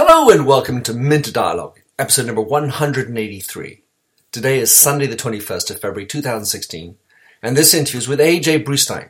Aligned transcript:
Hello 0.00 0.30
and 0.30 0.46
welcome 0.46 0.80
to 0.84 0.94
Minter 0.94 1.32
Dialogue, 1.32 1.80
episode 1.98 2.26
number 2.26 2.40
183. 2.40 3.82
Today 4.30 4.60
is 4.60 4.72
Sunday, 4.72 5.06
the 5.06 5.16
21st 5.16 5.72
of 5.72 5.80
February 5.80 6.06
2016, 6.06 6.96
and 7.42 7.56
this 7.56 7.74
interview 7.74 7.98
is 7.98 8.06
with 8.06 8.20
AJ 8.20 8.64
Brustein, 8.64 9.08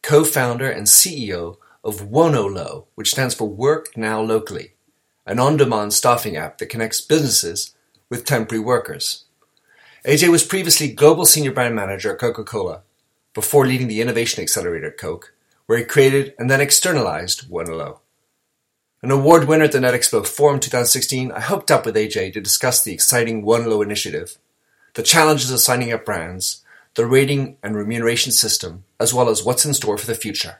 co 0.00 0.22
founder 0.22 0.70
and 0.70 0.86
CEO 0.86 1.56
of 1.82 2.02
Wonolo, 2.02 2.84
which 2.94 3.10
stands 3.10 3.34
for 3.34 3.48
Work 3.48 3.96
Now 3.96 4.20
Locally, 4.20 4.74
an 5.26 5.40
on 5.40 5.56
demand 5.56 5.92
staffing 5.92 6.36
app 6.36 6.58
that 6.58 6.66
connects 6.66 7.00
businesses 7.00 7.74
with 8.08 8.24
temporary 8.24 8.62
workers. 8.62 9.24
AJ 10.04 10.30
was 10.30 10.44
previously 10.44 10.92
Global 10.92 11.24
Senior 11.24 11.50
Brand 11.50 11.74
Manager 11.74 12.12
at 12.12 12.20
Coca 12.20 12.44
Cola 12.44 12.82
before 13.34 13.66
leading 13.66 13.88
the 13.88 14.00
Innovation 14.00 14.40
Accelerator 14.40 14.86
at 14.86 14.98
Coke, 14.98 15.34
where 15.66 15.78
he 15.78 15.84
created 15.84 16.32
and 16.38 16.48
then 16.48 16.60
externalized 16.60 17.50
Wonolo. 17.50 17.98
An 19.00 19.12
award 19.12 19.46
winner 19.46 19.62
at 19.62 19.70
the 19.70 19.78
Netexplo 19.78 20.26
Forum 20.26 20.58
2016, 20.58 21.30
I 21.30 21.38
hooked 21.38 21.70
up 21.70 21.86
with 21.86 21.94
AJ 21.94 22.32
to 22.32 22.40
discuss 22.40 22.82
the 22.82 22.92
exciting 22.92 23.44
Wonolo 23.44 23.80
initiative, 23.80 24.38
the 24.94 25.04
challenges 25.04 25.52
of 25.52 25.60
signing 25.60 25.92
up 25.92 26.04
brands, 26.04 26.64
the 26.94 27.06
rating 27.06 27.58
and 27.62 27.76
remuneration 27.76 28.32
system, 28.32 28.82
as 28.98 29.14
well 29.14 29.28
as 29.28 29.44
what's 29.44 29.64
in 29.64 29.72
store 29.72 29.98
for 29.98 30.06
the 30.06 30.16
future. 30.16 30.58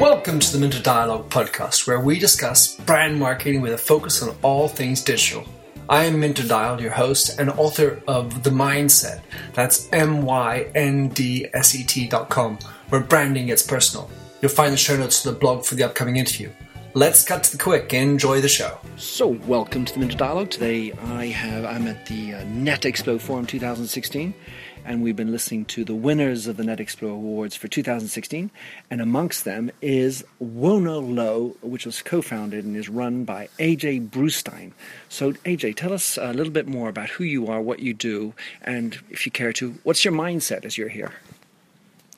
Welcome 0.00 0.40
to 0.40 0.52
the 0.52 0.58
Minter 0.58 0.82
Dialogue 0.82 1.30
podcast, 1.30 1.86
where 1.86 2.00
we 2.00 2.18
discuss 2.18 2.74
brand 2.74 3.20
marketing 3.20 3.60
with 3.60 3.72
a 3.72 3.78
focus 3.78 4.20
on 4.20 4.34
all 4.42 4.66
things 4.66 5.00
digital. 5.04 5.46
I 5.90 6.04
am 6.04 6.20
Minter 6.20 6.46
Dial, 6.46 6.82
your 6.82 6.90
host 6.90 7.40
and 7.40 7.48
author 7.48 8.02
of 8.06 8.42
The 8.42 8.50
Myndset. 8.50 9.22
That's 9.54 9.88
M 9.90 10.20
Y 10.20 10.66
N 10.74 11.08
D 11.08 11.46
S 11.54 11.74
E 11.74 11.82
T 11.82 12.06
dot 12.06 12.28
com, 12.28 12.58
where 12.90 13.00
branding 13.00 13.46
gets 13.46 13.62
personal. 13.62 14.10
You'll 14.42 14.50
find 14.50 14.70
the 14.70 14.76
show 14.76 14.98
notes 14.98 15.22
to 15.22 15.30
the 15.30 15.38
blog 15.38 15.64
for 15.64 15.76
the 15.76 15.84
upcoming 15.84 16.16
interview. 16.16 16.50
Let's 16.92 17.24
cut 17.24 17.42
to 17.44 17.52
the 17.52 17.62
quick. 17.62 17.94
Enjoy 17.94 18.42
the 18.42 18.48
show. 18.48 18.78
So, 18.96 19.28
welcome 19.28 19.86
to 19.86 19.94
the 19.94 20.00
Minter 20.00 20.18
Dialogue. 20.18 20.50
Today, 20.50 20.92
I 20.92 21.26
have 21.28 21.64
I'm 21.64 21.86
at 21.86 22.04
the 22.04 22.34
uh, 22.34 22.42
Netexplo 22.42 23.18
Forum 23.18 23.46
2016, 23.46 24.34
and 24.88 25.02
we've 25.02 25.16
been 25.16 25.30
listening 25.30 25.66
to 25.66 25.84
the 25.84 25.94
winners 25.94 26.46
of 26.46 26.56
the 26.56 26.62
Netexplo 26.62 27.10
Awards 27.10 27.54
for 27.54 27.68
2016. 27.68 28.50
And 28.90 29.02
amongst 29.02 29.44
them 29.44 29.70
is 29.82 30.24
Wonolo, 30.42 31.62
which 31.62 31.84
was 31.84 32.00
co-founded 32.00 32.64
and 32.64 32.74
is 32.74 32.88
run 32.88 33.24
by 33.24 33.50
AJ 33.58 34.08
Brustein. 34.08 34.72
So, 35.10 35.32
AJ, 35.44 35.76
tell 35.76 35.92
us 35.92 36.16
a 36.16 36.32
little 36.32 36.52
bit 36.52 36.66
more 36.66 36.88
about 36.88 37.10
who 37.10 37.24
you 37.24 37.48
are, 37.48 37.60
what 37.60 37.80
you 37.80 37.92
do, 37.92 38.32
and 38.62 38.98
if 39.10 39.26
you 39.26 39.30
care 39.30 39.52
to, 39.52 39.74
what's 39.82 40.06
your 40.06 40.14
mindset 40.14 40.64
as 40.64 40.78
you're 40.78 40.88
here? 40.88 41.12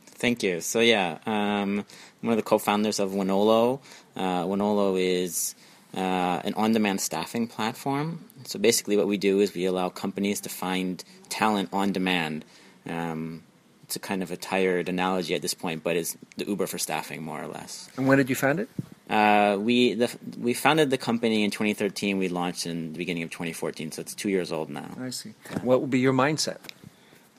Thank 0.04 0.44
you. 0.44 0.60
So 0.60 0.78
yeah, 0.78 1.18
um, 1.26 1.80
I'm 1.80 1.86
one 2.20 2.32
of 2.32 2.36
the 2.36 2.42
co-founders 2.42 3.00
of 3.00 3.10
Wonolo. 3.10 3.80
Uh, 4.14 4.44
Wonolo 4.44 5.00
is 5.00 5.56
uh, 5.94 6.40
an 6.44 6.54
on-demand 6.54 7.00
staffing 7.00 7.48
platform. 7.48 8.24
So 8.44 8.58
basically, 8.58 8.96
what 8.96 9.08
we 9.08 9.18
do 9.18 9.40
is 9.40 9.54
we 9.54 9.64
allow 9.64 9.88
companies 9.88 10.40
to 10.42 10.48
find 10.48 11.02
talent 11.30 11.70
on 11.72 11.92
demand. 11.92 12.44
Um, 12.88 13.44
it's 13.84 13.96
a 13.96 13.98
kind 13.98 14.22
of 14.22 14.30
a 14.30 14.36
tired 14.36 14.88
analogy 14.88 15.34
at 15.34 15.42
this 15.42 15.52
point, 15.52 15.82
but 15.82 15.96
it's 15.96 16.16
the 16.36 16.46
Uber 16.46 16.68
for 16.68 16.78
staffing, 16.78 17.24
more 17.24 17.42
or 17.42 17.48
less. 17.48 17.90
And 17.96 18.06
when 18.06 18.18
did 18.18 18.30
you 18.30 18.36
found 18.36 18.60
it? 18.60 18.68
Uh, 19.10 19.56
we 19.58 19.94
the, 19.94 20.16
we 20.38 20.54
founded 20.54 20.90
the 20.90 20.96
company 20.96 21.42
in 21.42 21.50
2013. 21.50 22.16
We 22.16 22.28
launched 22.28 22.66
in 22.66 22.92
the 22.92 22.98
beginning 22.98 23.24
of 23.24 23.30
2014, 23.30 23.90
so 23.90 24.00
it's 24.00 24.14
two 24.14 24.28
years 24.28 24.52
old 24.52 24.70
now. 24.70 24.90
I 25.00 25.10
see. 25.10 25.34
What 25.62 25.80
would 25.80 25.90
be 25.90 25.98
your 25.98 26.12
mindset? 26.12 26.58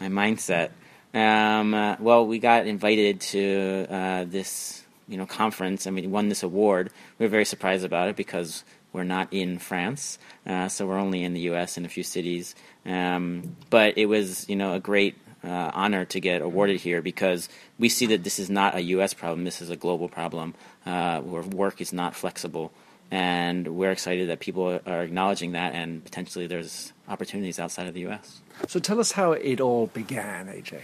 My 0.01 0.09
mindset. 0.09 0.71
Um, 1.13 1.73
uh, 1.73 1.95
well, 1.99 2.27
we 2.27 2.39
got 2.39 2.67
invited 2.67 3.21
to 3.21 3.87
uh, 3.89 4.25
this 4.25 4.83
you 5.07 5.15
know 5.15 5.25
conference 5.25 5.85
and 5.85 5.95
we 5.95 6.05
won 6.07 6.27
this 6.27 6.43
award. 6.43 6.91
We 7.17 7.25
were 7.25 7.29
very 7.29 7.45
surprised 7.45 7.85
about 7.85 8.09
it 8.09 8.17
because 8.17 8.65
we're 8.91 9.05
not 9.05 9.29
in 9.31 9.57
France, 9.57 10.19
uh, 10.45 10.67
so 10.67 10.85
we're 10.85 10.99
only 10.99 11.23
in 11.23 11.33
the 11.33 11.41
U.S. 11.51 11.77
in 11.77 11.85
a 11.85 11.89
few 11.89 12.03
cities. 12.03 12.55
Um, 12.85 13.55
but 13.69 13.97
it 13.97 14.07
was 14.07 14.49
you 14.49 14.57
know 14.57 14.73
a 14.73 14.79
great 14.81 15.15
uh, 15.43 15.71
honor 15.73 16.05
to 16.05 16.19
get 16.19 16.41
awarded 16.41 16.79
here 16.79 17.01
because 17.01 17.49
we 17.79 17.89
see 17.89 18.05
that 18.07 18.23
this 18.23 18.39
is 18.39 18.49
not 18.49 18.75
a 18.75 18.81
U.S. 18.95 19.13
problem. 19.13 19.43
This 19.43 19.61
is 19.61 19.69
a 19.69 19.75
global 19.75 20.07
problem 20.07 20.53
uh, 20.85 21.21
where 21.21 21.41
work 21.41 21.81
is 21.81 21.91
not 21.91 22.15
flexible. 22.15 22.71
And 23.09 23.67
we're 23.75 23.91
excited 23.91 24.29
that 24.29 24.39
people 24.39 24.79
are 24.85 25.01
acknowledging 25.01 25.51
that, 25.51 25.73
and 25.73 26.03
potentially 26.03 26.47
there's 26.47 26.93
opportunities 27.09 27.59
outside 27.59 27.87
of 27.87 27.93
the 27.93 28.01
U.S. 28.01 28.39
So 28.67 28.79
tell 28.79 28.99
us 29.01 29.11
how 29.11 29.33
it 29.33 29.59
all 29.59 29.87
began, 29.87 30.47
AJ. 30.47 30.81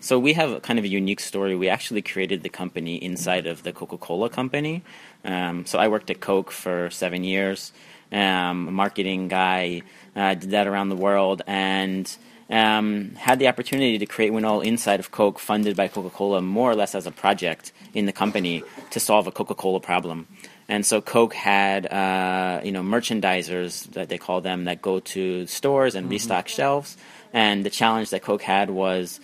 So 0.00 0.18
we 0.18 0.32
have 0.34 0.62
kind 0.62 0.78
of 0.78 0.84
a 0.84 0.88
unique 0.88 1.20
story. 1.20 1.54
We 1.54 1.68
actually 1.68 2.02
created 2.02 2.42
the 2.42 2.48
company 2.48 2.96
inside 2.96 3.46
of 3.46 3.62
the 3.62 3.72
Coca-Cola 3.72 4.30
company. 4.30 4.82
Um, 5.24 5.66
so 5.66 5.78
I 5.78 5.88
worked 5.88 6.10
at 6.10 6.20
Coke 6.20 6.50
for 6.50 6.90
seven 6.90 7.22
years, 7.22 7.72
um, 8.10 8.68
a 8.68 8.70
marketing 8.70 9.28
guy, 9.28 9.82
uh, 10.16 10.34
did 10.34 10.50
that 10.50 10.66
around 10.66 10.88
the 10.88 10.96
world, 10.96 11.42
and 11.46 12.10
um, 12.50 13.14
had 13.14 13.38
the 13.38 13.48
opportunity 13.48 13.98
to 13.98 14.06
create 14.06 14.32
Wonolo 14.32 14.64
inside 14.64 15.00
of 15.00 15.10
Coke, 15.10 15.38
funded 15.38 15.76
by 15.76 15.88
Coca-Cola, 15.88 16.42
more 16.42 16.70
or 16.70 16.74
less 16.74 16.94
as 16.94 17.06
a 17.06 17.10
project 17.10 17.72
in 17.94 18.06
the 18.06 18.12
company 18.12 18.62
to 18.90 19.00
solve 19.00 19.26
a 19.26 19.32
Coca-Cola 19.32 19.80
problem. 19.80 20.26
And 20.68 20.86
so 20.86 21.00
Coke 21.00 21.34
had, 21.34 21.86
uh, 21.92 22.60
you 22.62 22.72
know, 22.72 22.82
merchandisers 22.82 23.90
that 23.92 24.08
they 24.08 24.18
call 24.18 24.40
them 24.40 24.64
that 24.64 24.80
go 24.80 25.00
to 25.00 25.46
stores 25.46 25.94
and 25.94 26.08
restock 26.08 26.48
shelves. 26.48 26.96
And 27.32 27.64
the 27.64 27.70
challenge 27.70 28.10
that 28.10 28.22
Coke 28.22 28.42
had 28.42 28.70
was 28.70 29.20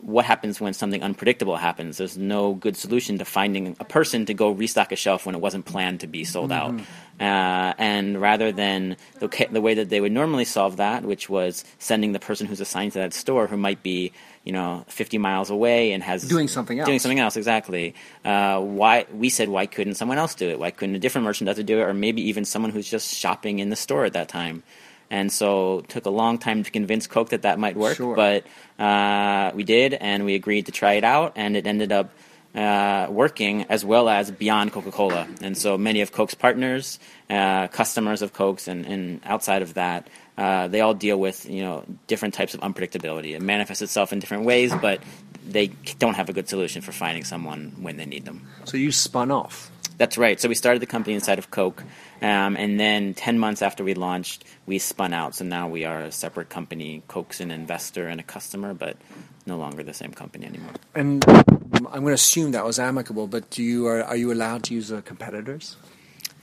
what 0.00 0.24
happens 0.24 0.60
when 0.60 0.72
something 0.74 1.02
unpredictable 1.02 1.56
happens. 1.56 1.98
There's 1.98 2.16
no 2.16 2.54
good 2.54 2.76
solution 2.76 3.18
to 3.18 3.24
finding 3.24 3.76
a 3.80 3.84
person 3.84 4.26
to 4.26 4.34
go 4.34 4.50
restock 4.50 4.92
a 4.92 4.96
shelf 4.96 5.26
when 5.26 5.34
it 5.34 5.40
wasn't 5.40 5.64
planned 5.64 6.00
to 6.00 6.06
be 6.06 6.24
sold 6.24 6.52
out. 6.52 6.74
Uh, 7.20 7.74
and 7.78 8.20
rather 8.20 8.52
than 8.52 8.96
the, 9.18 9.48
the 9.50 9.60
way 9.60 9.74
that 9.74 9.88
they 9.88 10.00
would 10.00 10.12
normally 10.12 10.44
solve 10.44 10.76
that, 10.76 11.02
which 11.02 11.28
was 11.28 11.64
sending 11.78 12.12
the 12.12 12.20
person 12.20 12.46
who's 12.46 12.60
assigned 12.60 12.92
to 12.92 12.98
that 13.00 13.12
store, 13.12 13.48
who 13.48 13.56
might 13.56 13.82
be 13.82 14.12
you 14.44 14.52
know 14.52 14.84
50 14.88 15.18
miles 15.18 15.50
away 15.50 15.92
and 15.92 16.02
has 16.02 16.22
Doing 16.26 16.48
something 16.48 16.78
else. 16.78 16.86
doing 16.86 17.00
something 17.00 17.18
else 17.18 17.36
exactly. 17.36 17.94
Uh, 18.24 18.60
why 18.60 19.04
we 19.12 19.28
said 19.28 19.48
why 19.48 19.66
couldn't 19.66 19.94
someone 19.94 20.16
else 20.16 20.34
do 20.34 20.48
it? 20.48 20.58
Why 20.58 20.70
couldn't 20.70 20.94
a 20.94 20.98
different 20.98 21.26
merchandiser 21.26 21.66
do 21.66 21.80
it, 21.80 21.82
or 21.82 21.92
maybe 21.92 22.22
even 22.28 22.44
someone 22.44 22.70
who's 22.70 22.88
just 22.88 23.14
shopping 23.14 23.58
in 23.58 23.68
the 23.68 23.76
store 23.76 24.04
at 24.04 24.12
that 24.12 24.28
time? 24.28 24.62
And 25.10 25.32
so 25.32 25.82
took 25.88 26.06
a 26.06 26.10
long 26.10 26.38
time 26.38 26.62
to 26.64 26.70
convince 26.70 27.06
Coke 27.06 27.30
that 27.30 27.42
that 27.42 27.58
might 27.58 27.76
work, 27.76 27.96
Sure. 27.96 28.14
but 28.14 28.44
uh, 28.82 29.52
we 29.54 29.64
did, 29.64 29.94
and 29.94 30.24
we 30.24 30.34
agreed 30.34 30.66
to 30.66 30.72
try 30.72 30.94
it 30.94 31.04
out, 31.04 31.32
and 31.36 31.56
it 31.56 31.66
ended 31.66 31.92
up 31.92 32.10
uh, 32.54 33.06
working 33.10 33.64
as 33.70 33.84
well 33.84 34.08
as 34.08 34.30
beyond 34.30 34.72
Coca 34.72 34.90
Cola. 34.90 35.26
And 35.40 35.56
so 35.56 35.78
many 35.78 36.00
of 36.02 36.12
Coke's 36.12 36.34
partners, 36.34 36.98
uh, 37.30 37.68
customers 37.68 38.20
of 38.22 38.32
Coke's, 38.32 38.68
and, 38.68 38.84
and 38.86 39.20
outside 39.24 39.62
of 39.62 39.74
that, 39.74 40.08
uh, 40.36 40.68
they 40.68 40.80
all 40.80 40.94
deal 40.94 41.18
with 41.18 41.48
you 41.48 41.62
know 41.62 41.84
different 42.06 42.34
types 42.34 42.54
of 42.54 42.60
unpredictability. 42.60 43.34
It 43.34 43.42
manifests 43.42 43.82
itself 43.82 44.12
in 44.12 44.18
different 44.18 44.44
ways, 44.44 44.72
but 44.74 45.00
they 45.46 45.68
don't 45.98 46.14
have 46.14 46.28
a 46.28 46.32
good 46.32 46.48
solution 46.48 46.82
for 46.82 46.92
finding 46.92 47.24
someone 47.24 47.74
when 47.80 47.96
they 47.96 48.06
need 48.06 48.24
them. 48.24 48.46
So 48.64 48.76
you 48.76 48.92
spun 48.92 49.30
off. 49.30 49.70
That's 49.98 50.16
right. 50.16 50.40
So 50.40 50.48
we 50.48 50.54
started 50.54 50.80
the 50.80 50.86
company 50.86 51.14
inside 51.14 51.38
of 51.38 51.50
Coke, 51.50 51.82
um, 52.22 52.56
and 52.56 52.78
then 52.78 53.14
ten 53.14 53.38
months 53.38 53.62
after 53.62 53.82
we 53.82 53.94
launched, 53.94 54.44
we 54.64 54.78
spun 54.78 55.12
out. 55.12 55.34
So 55.34 55.44
now 55.44 55.68
we 55.68 55.84
are 55.84 56.02
a 56.02 56.12
separate 56.12 56.48
company. 56.48 57.02
Coke's 57.08 57.40
an 57.40 57.50
investor 57.50 58.06
and 58.06 58.20
a 58.20 58.22
customer, 58.22 58.74
but 58.74 58.96
no 59.44 59.56
longer 59.56 59.82
the 59.82 59.92
same 59.92 60.12
company 60.12 60.46
anymore. 60.46 60.72
And 60.94 61.24
I'm 61.28 61.82
going 61.82 62.06
to 62.06 62.12
assume 62.12 62.52
that 62.52 62.64
was 62.64 62.78
amicable, 62.78 63.26
but 63.26 63.50
do 63.50 63.62
you 63.62 63.86
are, 63.88 64.04
are 64.04 64.16
you 64.16 64.32
allowed 64.32 64.62
to 64.64 64.74
use 64.74 64.92
uh, 64.92 65.00
competitors? 65.00 65.76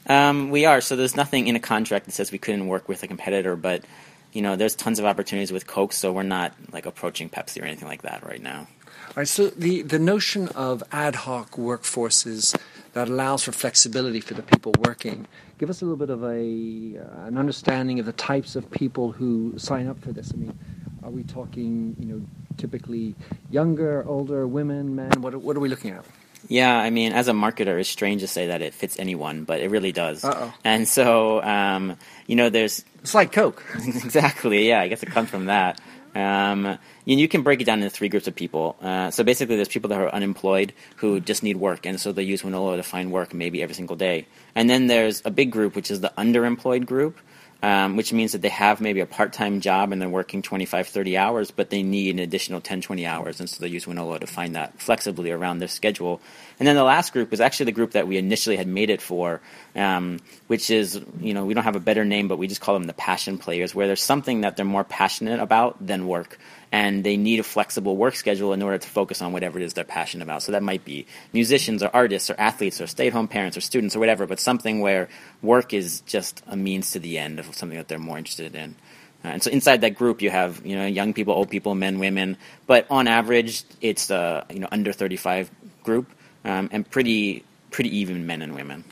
Um, 0.07 0.49
we 0.49 0.65
are. 0.65 0.81
So 0.81 0.95
there's 0.95 1.15
nothing 1.15 1.47
in 1.47 1.55
a 1.55 1.59
contract 1.59 2.05
that 2.05 2.11
says 2.11 2.31
we 2.31 2.37
couldn't 2.37 2.67
work 2.67 2.89
with 2.89 3.03
a 3.03 3.07
competitor, 3.07 3.55
but 3.55 3.85
you 4.33 4.41
know, 4.41 4.57
there's 4.57 4.75
tons 4.75 4.99
of 4.99 5.05
opportunities 5.05 5.53
with 5.53 5.65
Coke. 5.65 5.93
So 5.93 6.11
we're 6.11 6.23
not 6.23 6.53
like 6.73 6.85
approaching 6.85 7.29
Pepsi 7.29 7.61
or 7.61 7.65
anything 7.65 7.87
like 7.87 8.01
that 8.01 8.25
right 8.27 8.41
now. 8.41 8.67
All 9.09 9.21
right, 9.21 9.27
so 9.27 9.47
the, 9.47 9.81
the 9.81 9.99
notion 9.99 10.49
of 10.49 10.83
ad 10.91 11.15
hoc 11.15 11.51
workforces 11.51 12.53
that 12.95 13.09
allows 13.09 13.43
for 13.43 13.51
flexibility 13.51 14.21
for 14.21 14.33
the 14.33 14.41
people 14.41 14.73
working, 14.79 15.27
give 15.59 15.69
us 15.69 15.81
a 15.81 15.85
little 15.85 15.97
bit 15.97 16.09
of 16.09 16.23
a 16.23 16.97
uh, 16.97 17.27
an 17.27 17.37
understanding 17.37 17.99
of 17.99 18.05
the 18.05 18.13
types 18.13 18.55
of 18.55 18.71
people 18.71 19.11
who 19.11 19.53
sign 19.57 19.87
up 19.87 19.99
for 20.01 20.11
this. 20.13 20.31
I 20.33 20.37
mean, 20.37 20.57
are 21.03 21.11
we 21.11 21.23
talking, 21.23 21.95
you 21.99 22.05
know, 22.07 22.21
typically 22.57 23.13
younger, 23.51 24.03
older, 24.07 24.47
women, 24.47 24.95
men? 24.95 25.21
What, 25.21 25.33
are- 25.33 25.39
what 25.39 25.55
are 25.57 25.59
we 25.59 25.67
looking 25.69 25.91
at? 25.91 26.05
Yeah, 26.47 26.77
I 26.77 26.89
mean, 26.91 27.11
as 27.11 27.27
a 27.27 27.31
marketer, 27.33 27.79
it's 27.79 27.89
strange 27.89 28.21
to 28.21 28.27
say 28.27 28.47
that 28.47 28.61
it 28.61 28.73
fits 28.73 28.99
anyone, 28.99 29.45
but 29.45 29.59
it 29.61 29.69
really 29.71 29.91
does. 29.91 30.23
Uh-oh. 30.23 30.53
And 30.63 30.87
so, 30.87 31.41
um, 31.41 31.97
you 32.27 32.35
know, 32.35 32.49
there's 32.49 32.85
It's 33.01 33.15
like 33.15 33.31
Coke. 33.31 33.63
exactly. 33.75 34.67
Yeah, 34.69 34.79
I 34.79 34.87
guess 34.87 35.01
it 35.03 35.09
comes 35.09 35.29
from 35.29 35.45
that. 35.45 35.81
Um, 36.15 36.77
you, 37.03 37.17
you 37.17 37.27
can 37.27 37.43
break 37.43 37.61
it 37.61 37.65
down 37.65 37.83
into 37.83 37.89
three 37.89 38.09
groups 38.09 38.27
of 38.27 38.35
people. 38.35 38.77
Uh, 38.81 39.11
so 39.11 39.23
basically, 39.23 39.57
there's 39.57 39.67
people 39.67 39.89
that 39.89 39.99
are 39.99 40.09
unemployed 40.09 40.73
who 40.95 41.19
just 41.19 41.43
need 41.43 41.57
work, 41.57 41.85
and 41.85 41.99
so 41.99 42.11
they 42.11 42.23
use 42.23 42.41
Wonolo 42.41 42.77
to 42.77 42.83
find 42.83 43.11
work 43.11 43.33
maybe 43.33 43.61
every 43.61 43.75
single 43.75 43.97
day. 43.97 44.25
And 44.55 44.69
then 44.69 44.87
there's 44.87 45.21
a 45.25 45.31
big 45.31 45.51
group, 45.51 45.75
which 45.75 45.91
is 45.91 45.99
the 45.99 46.13
underemployed 46.17 46.85
group. 46.85 47.19
Um, 47.65 47.95
which 47.95 48.13
means 48.13 48.33
that 48.33 48.43
they 48.43 48.49
have 48.49 48.79
maybe 48.79 48.99
a 48.99 49.07
part-time 49.07 49.59
job 49.59 49.91
and 49.91 49.99
they're 49.99 50.07
working 50.07 50.43
25, 50.43 50.87
30 50.87 51.17
hours, 51.17 51.49
but 51.49 51.71
they 51.71 51.81
need 51.81 52.13
an 52.13 52.19
additional 52.19 52.61
10, 52.61 52.81
20 52.81 53.07
hours, 53.07 53.39
and 53.39 53.49
so 53.49 53.59
they 53.59 53.69
use 53.69 53.85
Wonolo 53.85 54.19
to 54.19 54.27
find 54.27 54.55
that 54.55 54.79
flexibly 54.79 55.31
around 55.31 55.57
their 55.57 55.67
schedule. 55.67 56.21
And 56.59 56.67
then 56.67 56.75
the 56.75 56.83
last 56.83 57.11
group 57.11 57.33
is 57.33 57.41
actually 57.41 57.65
the 57.65 57.71
group 57.71 57.93
that 57.93 58.07
we 58.07 58.17
initially 58.17 58.55
had 58.55 58.67
made 58.67 58.91
it 58.91 59.01
for, 59.01 59.41
um, 59.75 60.19
which 60.45 60.69
is, 60.69 61.01
you 61.19 61.33
know, 61.33 61.43
we 61.43 61.55
don't 61.55 61.63
have 61.63 61.75
a 61.75 61.79
better 61.79 62.05
name, 62.05 62.27
but 62.27 62.37
we 62.37 62.45
just 62.45 62.61
call 62.61 62.75
them 62.75 62.83
the 62.83 62.93
passion 62.93 63.39
players, 63.39 63.73
where 63.73 63.87
there's 63.87 64.03
something 64.03 64.41
that 64.41 64.57
they're 64.57 64.63
more 64.63 64.83
passionate 64.83 65.39
about 65.39 65.83
than 65.83 66.05
work 66.05 66.37
and 66.75 67.05
they 67.05 67.15
need 67.15 67.39
a 67.39 67.43
flexible 67.43 67.95
work 67.95 68.15
schedule 68.15 68.51
in 68.51 68.61
order 68.61 68.77
to 68.77 68.89
focus 68.89 69.21
on 69.21 69.31
whatever 69.31 69.57
it 69.57 69.63
is 69.63 69.75
they're 69.75 69.85
passionate 69.85 70.25
about. 70.25 70.43
So 70.43 70.51
that 70.51 70.61
might 70.61 70.83
be 70.83 71.07
musicians 71.31 71.81
or 71.81 71.89
artists 71.93 72.29
or 72.29 72.35
athletes 72.37 72.81
or 72.81 72.87
stay 72.87 73.07
at 73.07 73.13
home 73.13 73.29
parents 73.29 73.55
or 73.55 73.61
students 73.61 73.95
or 73.95 73.99
whatever, 73.99 74.27
but 74.27 74.41
something 74.41 74.81
where 74.81 75.07
work 75.41 75.73
is 75.73 76.01
just 76.01 76.43
a 76.47 76.57
means 76.57 76.91
to 76.91 76.99
the 76.99 77.17
end 77.17 77.39
of 77.39 77.45
something 77.55 77.77
that 77.77 77.87
they're 77.87 77.97
more 77.97 78.17
interested 78.17 78.55
in. 78.55 78.75
Uh, 79.23 79.29
and 79.29 79.41
so 79.41 79.49
inside 79.51 79.79
that 79.81 79.95
group, 79.95 80.21
you 80.21 80.29
have 80.29 80.65
you 80.65 80.75
know 80.75 80.85
young 80.85 81.13
people, 81.13 81.33
old 81.33 81.49
people, 81.49 81.75
men, 81.75 81.97
women, 81.97 82.35
but 82.67 82.85
on 82.91 83.07
average, 83.07 83.63
it's 83.79 84.09
a 84.11 84.45
you 84.49 84.59
know 84.59 84.67
under 84.69 84.91
35 84.91 85.49
group 85.81 86.11
um, 86.43 86.67
and 86.73 86.91
pretty 86.91 87.45
pretty 87.71 87.99
even 87.99 88.27
men 88.27 88.41
and 88.41 88.53
women. 88.53 88.83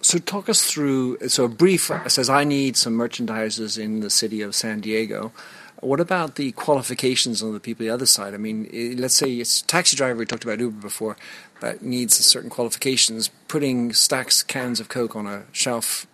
So 0.00 0.18
talk 0.18 0.48
us 0.48 0.68
through. 0.68 1.28
So 1.28 1.44
a 1.44 1.48
brief 1.48 1.88
says 2.08 2.28
I 2.28 2.42
need 2.42 2.76
some 2.76 2.98
merchandisers 2.98 3.78
in 3.78 4.00
the 4.00 4.10
city 4.10 4.42
of 4.42 4.56
San 4.56 4.80
Diego. 4.80 5.30
What 5.80 6.00
about 6.00 6.34
the 6.34 6.52
qualifications 6.52 7.42
on 7.42 7.52
the 7.52 7.60
people 7.60 7.84
the 7.84 7.90
other 7.90 8.06
side? 8.06 8.34
I 8.34 8.36
mean, 8.36 8.96
let's 8.98 9.14
say 9.14 9.32
it's 9.34 9.62
taxi 9.62 9.96
driver. 9.96 10.18
We 10.18 10.26
talked 10.26 10.42
about 10.42 10.58
Uber 10.58 10.80
before 10.80 11.16
that 11.60 11.82
needs 11.82 12.16
certain 12.16 12.50
qualifications. 12.50 13.30
Putting 13.46 13.92
stacks 13.92 14.42
cans 14.42 14.80
of 14.80 14.88
Coke 14.88 15.14
on 15.14 15.26
a 15.26 15.44
shelf 15.52 16.06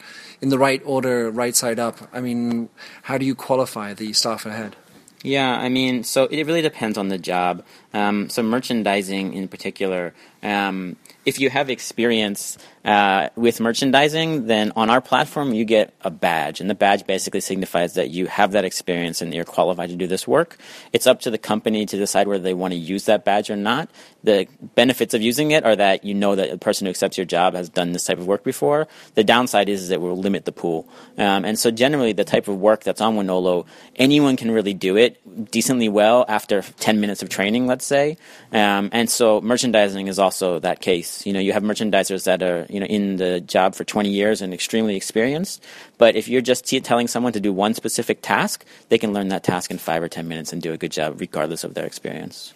in 0.43 0.51
the 0.51 0.59
right 0.59 0.83
order, 0.85 1.31
right 1.31 1.57
side 1.57 1.79
up. 1.79 2.09
I 2.13 2.21
mean, 2.21 2.69
how 3.05 3.17
do 3.17 3.25
you 3.25 3.35
qualify 3.35 3.95
the 3.95 4.13
staff 4.13 4.45
ahead? 4.45 4.77
Yeah, 5.23 5.57
I 5.57 5.71
mean, 5.71 6.05
so 6.05 6.25
it 6.25 6.45
really 6.45 6.61
depends 6.61 6.99
on 6.99 7.09
the 7.09 7.17
job. 7.17 7.65
Um, 7.95 8.29
so 8.29 8.43
merchandising 8.43 9.33
in 9.33 9.49
particular, 9.49 10.13
um, 10.43 10.97
if 11.25 11.39
you 11.39 11.51
have 11.51 11.71
experience 11.71 12.59
uh, 12.85 13.31
with 13.35 13.61
merchandising, 13.61 14.47
then 14.47 14.73
on 14.77 14.91
our 14.91 15.01
platform 15.01 15.55
you 15.55 15.65
get 15.65 15.95
a 16.03 16.11
badge, 16.11 16.61
and 16.61 16.69
the 16.69 16.75
badge 16.75 17.07
basically 17.07 17.41
signifies 17.41 17.95
that 17.95 18.11
you 18.11 18.27
have 18.27 18.53
that 18.53 18.65
experience 18.65 19.23
and 19.23 19.33
you're 19.33 19.45
qualified 19.45 19.89
to 19.89 19.97
do 19.97 20.07
this 20.07 20.29
work. 20.29 20.59
It's 20.93 21.07
up 21.07 21.21
to 21.21 21.31
the 21.31 21.39
company 21.39 21.87
to 21.87 21.97
decide 21.97 22.29
whether 22.29 22.43
they 22.43 22.55
want 22.55 22.73
to 22.73 22.79
use 22.79 23.07
that 23.07 23.25
badge 23.25 23.49
or 23.49 23.57
not. 23.57 23.89
The 24.23 24.47
benefits 24.75 25.15
of 25.15 25.23
using 25.23 25.51
it 25.51 25.65
are 25.65 25.77
that 25.77 26.05
you 26.05 26.15
know 26.15 26.35
that 26.35 26.51
the 26.51 26.59
person 26.59 26.87
who 26.87 26.91
accepts 26.91 27.17
your 27.17 27.27
job 27.27 27.55
has 27.55 27.69
done 27.69 27.93
this 27.93 28.05
type 28.05 28.19
of 28.19 28.27
work 28.27 28.45
before. 28.45 28.87
The 29.15 29.25
downside 29.25 29.69
is, 29.69 29.85
is 29.85 29.91
it 29.91 30.01
will 30.01 30.17
limit 30.17 30.45
the 30.45 30.53
pool, 30.53 30.89
um, 31.17 31.45
and 31.45 31.59
so 31.59 31.71
generally 31.71 32.13
the 32.13 32.25
type 32.25 32.49
of 32.49 32.59
work 32.59 32.85
that's 32.85 33.01
on 33.01 33.17
Wonolo, 33.17 33.67
anyone 33.97 34.37
can 34.37 34.51
really 34.51 34.75
do 34.75 34.97
it 34.97 35.21
decently 35.51 35.89
well 35.89 36.25
after 36.29 36.63
10 36.63 37.01
minutes 37.01 37.23
of 37.23 37.29
training, 37.29 37.67
let's 37.67 37.87
say. 37.87 38.17
Um, 38.53 38.91
and 38.93 39.09
so 39.09 39.41
merchandising 39.41 40.09
is 40.09 40.19
also 40.19 40.59
that 40.61 40.81
case. 40.81 41.14
You 41.27 41.33
know, 41.33 41.41
you 41.41 41.53
have 41.53 41.63
merchandisers 41.63 42.25
that 42.25 42.43
are 42.43 42.67
you 42.69 42.81
know 42.81 42.87
in 42.87 43.17
the 43.17 43.41
job 43.41 43.75
for 43.75 43.85
20 43.85 44.09
years 44.09 44.43
and 44.43 44.53
extremely 44.53 44.97
experienced. 44.97 45.63
But 45.99 46.17
if 46.17 46.29
you're 46.29 46.43
just 46.43 46.67
t- 46.67 46.81
telling 46.81 47.09
someone 47.09 47.33
to 47.33 47.41
do 47.41 47.53
one 47.53 47.75
specific 47.75 48.23
task, 48.23 48.65
they 48.89 48.99
can 48.99 49.13
learn 49.13 49.29
that 49.29 49.45
task 49.45 49.71
in 49.71 49.79
five 49.79 50.03
or 50.03 50.09
10 50.09 50.27
minutes 50.27 50.53
and 50.53 50.61
do 50.61 50.73
a 50.73 50.77
good 50.77 50.93
job, 50.93 51.21
regardless 51.21 51.65
of 51.65 51.75
their 51.75 51.87
experience. 51.87 52.53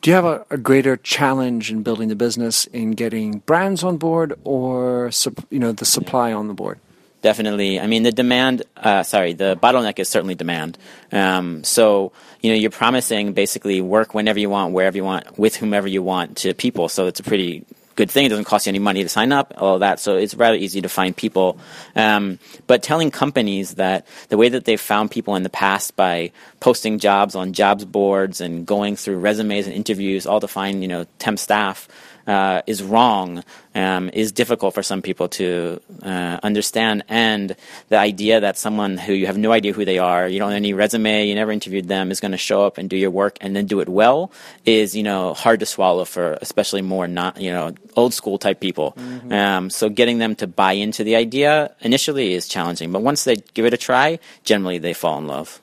Do 0.00 0.10
you 0.10 0.16
have 0.16 0.24
a, 0.24 0.44
a 0.50 0.58
greater 0.58 0.96
challenge 0.96 1.70
in 1.70 1.82
building 1.82 2.08
the 2.08 2.16
business 2.16 2.66
in 2.66 2.92
getting 2.92 3.38
brands 3.40 3.84
on 3.84 3.98
board, 3.98 4.34
or 4.44 5.10
you 5.50 5.58
know 5.58 5.72
the 5.72 5.84
supply 5.84 6.32
on 6.32 6.48
the 6.48 6.54
board? 6.54 6.80
definitely. 7.22 7.80
I 7.80 7.86
mean, 7.86 8.02
the 8.02 8.12
demand, 8.12 8.62
uh, 8.76 9.04
sorry, 9.04 9.32
the 9.32 9.56
bottleneck 9.56 9.98
is 9.98 10.08
certainly 10.08 10.34
demand. 10.34 10.76
Um, 11.10 11.64
so, 11.64 12.12
you 12.40 12.50
know, 12.50 12.56
you're 12.56 12.70
promising 12.70 13.32
basically 13.32 13.80
work 13.80 14.12
whenever 14.12 14.38
you 14.38 14.50
want, 14.50 14.74
wherever 14.74 14.96
you 14.96 15.04
want, 15.04 15.38
with 15.38 15.56
whomever 15.56 15.88
you 15.88 16.02
want 16.02 16.36
to 16.38 16.52
people. 16.52 16.88
So 16.88 17.06
it's 17.06 17.20
a 17.20 17.22
pretty 17.22 17.64
good 17.96 18.10
thing. 18.10 18.26
It 18.26 18.30
doesn't 18.30 18.44
cost 18.44 18.66
you 18.66 18.70
any 18.70 18.78
money 18.78 19.02
to 19.02 19.08
sign 19.08 19.32
up, 19.32 19.54
all 19.56 19.78
that. 19.80 20.00
So 20.00 20.16
it's 20.16 20.34
rather 20.34 20.56
easy 20.56 20.80
to 20.80 20.88
find 20.88 21.16
people. 21.16 21.58
Um, 21.94 22.38
but 22.66 22.82
telling 22.82 23.10
companies 23.10 23.74
that 23.74 24.06
the 24.28 24.36
way 24.36 24.48
that 24.48 24.64
they've 24.64 24.80
found 24.80 25.10
people 25.10 25.36
in 25.36 25.42
the 25.42 25.50
past 25.50 25.96
by 25.96 26.32
posting 26.60 26.98
jobs 26.98 27.34
on 27.34 27.52
jobs 27.52 27.84
boards 27.84 28.40
and 28.40 28.66
going 28.66 28.96
through 28.96 29.18
resumes 29.18 29.66
and 29.66 29.74
interviews, 29.74 30.26
all 30.26 30.40
to 30.40 30.48
find 30.48 30.82
you 30.82 30.88
know 30.88 31.06
temp 31.18 31.38
staff 31.38 31.88
uh, 32.26 32.62
is 32.66 32.82
wrong 32.82 33.44
um, 33.74 34.10
is 34.12 34.32
difficult 34.32 34.74
for 34.74 34.82
some 34.82 35.02
people 35.02 35.28
to 35.28 35.80
uh, 36.02 36.38
understand. 36.42 37.04
And 37.08 37.56
the 37.88 37.98
idea 37.98 38.40
that 38.40 38.58
someone 38.58 38.98
who 38.98 39.12
you 39.12 39.26
have 39.26 39.38
no 39.38 39.52
idea 39.52 39.72
who 39.72 39.84
they 39.84 39.98
are, 39.98 40.28
you 40.28 40.38
don't 40.38 40.50
have 40.50 40.56
any 40.56 40.74
resume, 40.74 41.26
you 41.26 41.34
never 41.34 41.52
interviewed 41.52 41.88
them, 41.88 42.10
is 42.10 42.20
going 42.20 42.32
to 42.32 42.38
show 42.38 42.64
up 42.64 42.78
and 42.78 42.88
do 42.88 42.96
your 42.96 43.10
work 43.10 43.38
and 43.40 43.56
then 43.56 43.66
do 43.66 43.80
it 43.80 43.88
well 43.88 44.30
is 44.64 44.94
you 44.94 45.02
know 45.02 45.34
hard 45.34 45.60
to 45.60 45.66
swallow 45.66 46.04
for 46.04 46.38
especially 46.40 46.82
more 46.82 47.08
not 47.08 47.40
you 47.40 47.50
know 47.50 47.72
old 47.96 48.14
school 48.14 48.38
type 48.38 48.60
people. 48.60 48.92
Mm-hmm. 48.96 49.32
Um, 49.32 49.70
so 49.70 49.88
getting 49.88 50.18
them 50.18 50.34
to 50.36 50.46
buy 50.46 50.72
into 50.72 51.04
the 51.04 51.16
idea 51.16 51.74
initially 51.80 52.34
is 52.34 52.48
challenging, 52.48 52.92
but 52.92 53.02
once 53.02 53.24
they 53.24 53.36
give 53.54 53.64
it 53.64 53.74
a 53.74 53.78
try, 53.78 54.18
generally 54.44 54.78
they 54.78 54.92
fall 54.92 55.18
in 55.18 55.26
love. 55.26 55.60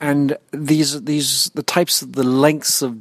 And 0.00 0.36
these 0.52 1.02
these 1.02 1.50
the 1.54 1.62
types 1.62 2.00
the 2.00 2.22
lengths 2.22 2.80
of 2.82 2.98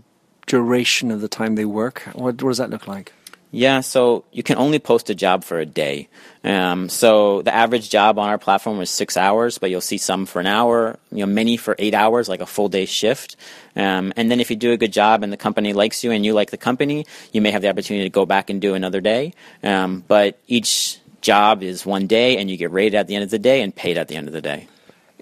duration 0.50 1.12
of 1.12 1.22
the 1.22 1.30
time 1.30 1.56
they 1.56 1.66
work? 1.66 2.02
What, 2.14 2.42
what 2.42 2.50
does 2.50 2.58
that 2.58 2.72
look 2.72 2.88
like? 2.88 3.14
Yeah, 3.52 3.80
so 3.82 4.26
you 4.32 4.44
can 4.44 4.58
only 4.58 4.78
post 4.78 5.10
a 5.10 5.16
job 5.16 5.44
for 5.44 5.60
a 5.60 5.66
day. 5.66 6.08
Um, 6.44 6.88
so 6.88 7.42
the 7.42 7.54
average 7.54 7.90
job 7.90 8.20
on 8.20 8.30
our 8.30 8.38
platform 8.38 8.80
is 8.82 8.92
six 8.92 9.18
hours, 9.18 9.58
but 9.58 9.72
you'll 9.72 9.82
see 9.82 9.98
some 9.98 10.28
for 10.28 10.40
an 10.40 10.46
hour, 10.46 11.00
you 11.12 11.26
know, 11.26 11.32
many 11.32 11.58
for 11.58 11.76
eight 11.80 11.96
hours, 11.96 12.30
like 12.30 12.42
a 12.42 12.46
full 12.46 12.70
day 12.70 12.86
shift. 12.86 13.36
Um, 13.76 14.14
and 14.16 14.30
then 14.30 14.40
if 14.40 14.52
you 14.52 14.56
do 14.56 14.72
a 14.72 14.78
good 14.78 14.94
job 14.94 15.24
and 15.24 15.34
the 15.34 15.38
company 15.38 15.74
likes 15.74 16.04
you 16.04 16.12
and 16.12 16.24
you 16.24 16.34
like 16.34 16.52
the 16.52 16.58
company, 16.58 17.08
you 17.32 17.42
may 17.42 17.50
have 17.50 17.64
the 17.64 17.70
opportunity 17.70 18.06
to 18.06 18.14
go 18.14 18.26
back 18.26 18.52
and 18.52 18.62
do 18.62 18.76
another 18.76 19.02
day. 19.02 19.34
Um, 19.64 20.04
but 20.08 20.38
each 20.48 21.00
job 21.22 21.64
is 21.64 21.86
one 21.86 22.06
day, 22.06 22.38
and 22.38 22.50
you 22.52 22.58
get 22.58 22.72
rated 22.72 22.96
at 22.96 23.08
the 23.08 23.16
end 23.16 23.24
of 23.24 23.32
the 23.32 23.40
day 23.40 23.62
and 23.62 23.76
paid 23.76 23.98
at 23.98 24.08
the 24.08 24.16
end 24.16 24.28
of 24.28 24.34
the 24.34 24.42
day. 24.42 24.68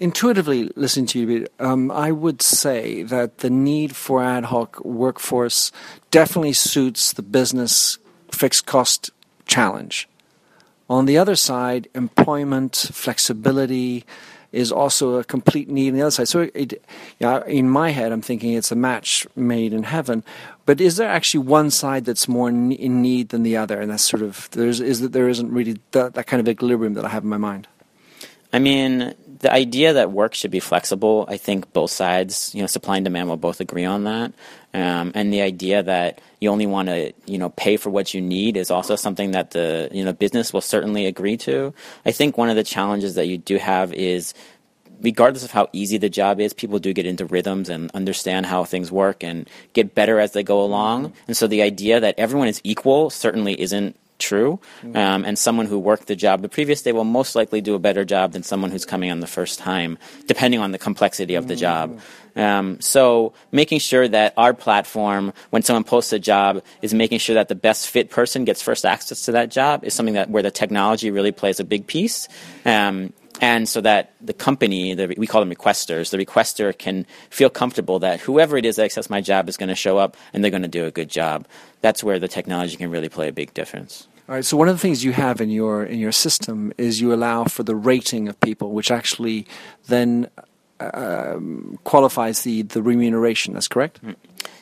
Intuitively, 0.00 0.70
listening 0.76 1.06
to 1.06 1.18
you, 1.18 1.46
um, 1.58 1.90
I 1.90 2.12
would 2.12 2.40
say 2.40 3.02
that 3.02 3.38
the 3.38 3.50
need 3.50 3.96
for 3.96 4.22
ad 4.22 4.44
hoc 4.44 4.78
workforce 4.84 5.72
definitely 6.12 6.52
suits 6.52 7.12
the 7.12 7.22
business 7.22 7.98
fixed 8.30 8.64
cost 8.64 9.10
challenge. 9.46 10.08
On 10.88 11.06
the 11.06 11.18
other 11.18 11.34
side, 11.34 11.88
employment, 11.96 12.76
flexibility 12.92 14.04
is 14.52 14.70
also 14.70 15.16
a 15.16 15.24
complete 15.24 15.68
need 15.68 15.88
on 15.88 15.94
the 15.94 16.02
other 16.02 16.12
side. 16.12 16.28
So, 16.28 16.48
it, 16.54 16.80
yeah, 17.18 17.44
in 17.44 17.68
my 17.68 17.90
head, 17.90 18.12
I'm 18.12 18.22
thinking 18.22 18.52
it's 18.52 18.70
a 18.70 18.76
match 18.76 19.26
made 19.34 19.72
in 19.72 19.82
heaven. 19.82 20.22
But 20.64 20.80
is 20.80 20.96
there 20.96 21.08
actually 21.08 21.44
one 21.44 21.72
side 21.72 22.04
that's 22.04 22.28
more 22.28 22.48
in 22.48 23.02
need 23.02 23.30
than 23.30 23.42
the 23.42 23.56
other? 23.56 23.80
And 23.80 23.90
that's 23.90 24.04
sort 24.04 24.22
of 24.22 24.48
there's 24.52 24.80
is 24.80 25.00
that 25.00 25.12
there 25.12 25.28
isn't 25.28 25.50
really 25.50 25.80
that, 25.90 26.14
that 26.14 26.28
kind 26.28 26.40
of 26.40 26.48
equilibrium 26.48 26.94
that 26.94 27.04
I 27.04 27.08
have 27.08 27.24
in 27.24 27.28
my 27.28 27.36
mind. 27.36 27.66
I 28.52 28.58
mean, 28.58 29.14
the 29.40 29.52
idea 29.52 29.92
that 29.92 30.10
work 30.10 30.34
should 30.34 30.50
be 30.50 30.60
flexible, 30.60 31.26
I 31.28 31.36
think 31.36 31.72
both 31.72 31.90
sides, 31.90 32.52
you 32.54 32.60
know, 32.60 32.66
supply 32.66 32.96
and 32.96 33.04
demand 33.04 33.28
will 33.28 33.36
both 33.36 33.60
agree 33.60 33.84
on 33.84 34.04
that. 34.04 34.32
Um, 34.74 35.12
and 35.14 35.32
the 35.32 35.42
idea 35.42 35.82
that 35.82 36.20
you 36.40 36.50
only 36.50 36.66
want 36.66 36.88
to, 36.88 37.12
you 37.26 37.38
know, 37.38 37.48
pay 37.50 37.76
for 37.76 37.90
what 37.90 38.14
you 38.14 38.20
need 38.20 38.56
is 38.56 38.70
also 38.70 38.96
something 38.96 39.32
that 39.32 39.52
the, 39.52 39.88
you 39.92 40.04
know, 40.04 40.12
business 40.12 40.52
will 40.52 40.60
certainly 40.60 41.06
agree 41.06 41.36
to. 41.38 41.72
I 42.04 42.12
think 42.12 42.36
one 42.36 42.50
of 42.50 42.56
the 42.56 42.64
challenges 42.64 43.14
that 43.14 43.26
you 43.26 43.38
do 43.38 43.56
have 43.58 43.92
is 43.92 44.34
regardless 45.00 45.44
of 45.44 45.50
how 45.50 45.68
easy 45.72 45.98
the 45.98 46.08
job 46.08 46.40
is, 46.40 46.52
people 46.52 46.78
do 46.78 46.92
get 46.92 47.06
into 47.06 47.24
rhythms 47.24 47.68
and 47.68 47.90
understand 47.92 48.46
how 48.46 48.64
things 48.64 48.90
work 48.90 49.22
and 49.22 49.48
get 49.72 49.94
better 49.94 50.18
as 50.18 50.32
they 50.32 50.42
go 50.42 50.62
along. 50.62 51.12
And 51.26 51.36
so 51.36 51.46
the 51.46 51.62
idea 51.62 52.00
that 52.00 52.16
everyone 52.18 52.48
is 52.48 52.60
equal 52.64 53.10
certainly 53.10 53.60
isn't 53.60 53.96
true. 54.18 54.60
Mm-hmm. 54.82 54.96
Um, 54.96 55.24
and 55.24 55.38
someone 55.38 55.66
who 55.66 55.78
worked 55.78 56.06
the 56.06 56.16
job 56.16 56.42
the 56.42 56.48
previous 56.48 56.82
day 56.82 56.92
will 56.92 57.04
most 57.04 57.34
likely 57.34 57.60
do 57.60 57.74
a 57.74 57.78
better 57.78 58.04
job 58.04 58.32
than 58.32 58.42
someone 58.42 58.70
who's 58.70 58.84
coming 58.84 59.10
on 59.10 59.20
the 59.20 59.26
first 59.26 59.58
time, 59.58 59.98
depending 60.26 60.60
on 60.60 60.72
the 60.72 60.78
complexity 60.78 61.34
of 61.34 61.48
the 61.48 61.54
mm-hmm. 61.54 61.60
job. 61.60 62.00
Um, 62.36 62.80
so 62.80 63.32
making 63.50 63.80
sure 63.80 64.06
that 64.06 64.34
our 64.36 64.54
platform, 64.54 65.32
when 65.50 65.62
someone 65.62 65.84
posts 65.84 66.12
a 66.12 66.18
job, 66.18 66.62
is 66.82 66.94
making 66.94 67.18
sure 67.18 67.34
that 67.34 67.48
the 67.48 67.56
best 67.56 67.88
fit 67.88 68.10
person 68.10 68.44
gets 68.44 68.62
first 68.62 68.84
access 68.84 69.24
to 69.26 69.32
that 69.32 69.50
job 69.50 69.84
is 69.84 69.94
something 69.94 70.14
that 70.14 70.30
where 70.30 70.42
the 70.42 70.50
technology 70.50 71.10
really 71.10 71.32
plays 71.32 71.58
a 71.58 71.64
big 71.64 71.86
piece. 71.86 72.28
Um, 72.64 73.12
and 73.40 73.68
so 73.68 73.80
that 73.80 74.12
the 74.20 74.32
company, 74.32 74.94
the, 74.94 75.14
we 75.16 75.26
call 75.26 75.40
them 75.40 75.54
requesters, 75.54 76.10
the 76.10 76.18
requester 76.18 76.76
can 76.76 77.06
feel 77.30 77.50
comfortable 77.50 77.98
that 78.00 78.20
whoever 78.20 78.56
it 78.56 78.64
is 78.64 78.76
that 78.76 78.84
accepts 78.84 79.10
my 79.10 79.20
job 79.20 79.48
is 79.48 79.56
going 79.56 79.68
to 79.68 79.74
show 79.74 79.98
up 79.98 80.16
and 80.32 80.42
they're 80.42 80.50
going 80.50 80.62
to 80.62 80.68
do 80.68 80.86
a 80.86 80.90
good 80.90 81.08
job. 81.08 81.46
That's 81.80 82.02
where 82.02 82.18
the 82.18 82.28
technology 82.28 82.76
can 82.76 82.90
really 82.90 83.08
play 83.08 83.28
a 83.28 83.32
big 83.32 83.54
difference. 83.54 84.08
All 84.28 84.34
right. 84.34 84.44
So 84.44 84.56
one 84.56 84.68
of 84.68 84.74
the 84.74 84.80
things 84.80 85.04
you 85.04 85.12
have 85.12 85.40
in 85.40 85.50
your 85.50 85.84
in 85.84 85.98
your 85.98 86.12
system 86.12 86.72
is 86.76 87.00
you 87.00 87.14
allow 87.14 87.44
for 87.44 87.62
the 87.62 87.74
rating 87.74 88.28
of 88.28 88.38
people, 88.40 88.72
which 88.72 88.90
actually 88.90 89.46
then 89.86 90.28
um, 90.80 91.78
qualifies 91.84 92.42
the 92.42 92.62
the 92.62 92.82
remuneration. 92.82 93.54
That's 93.54 93.68
correct. 93.68 94.00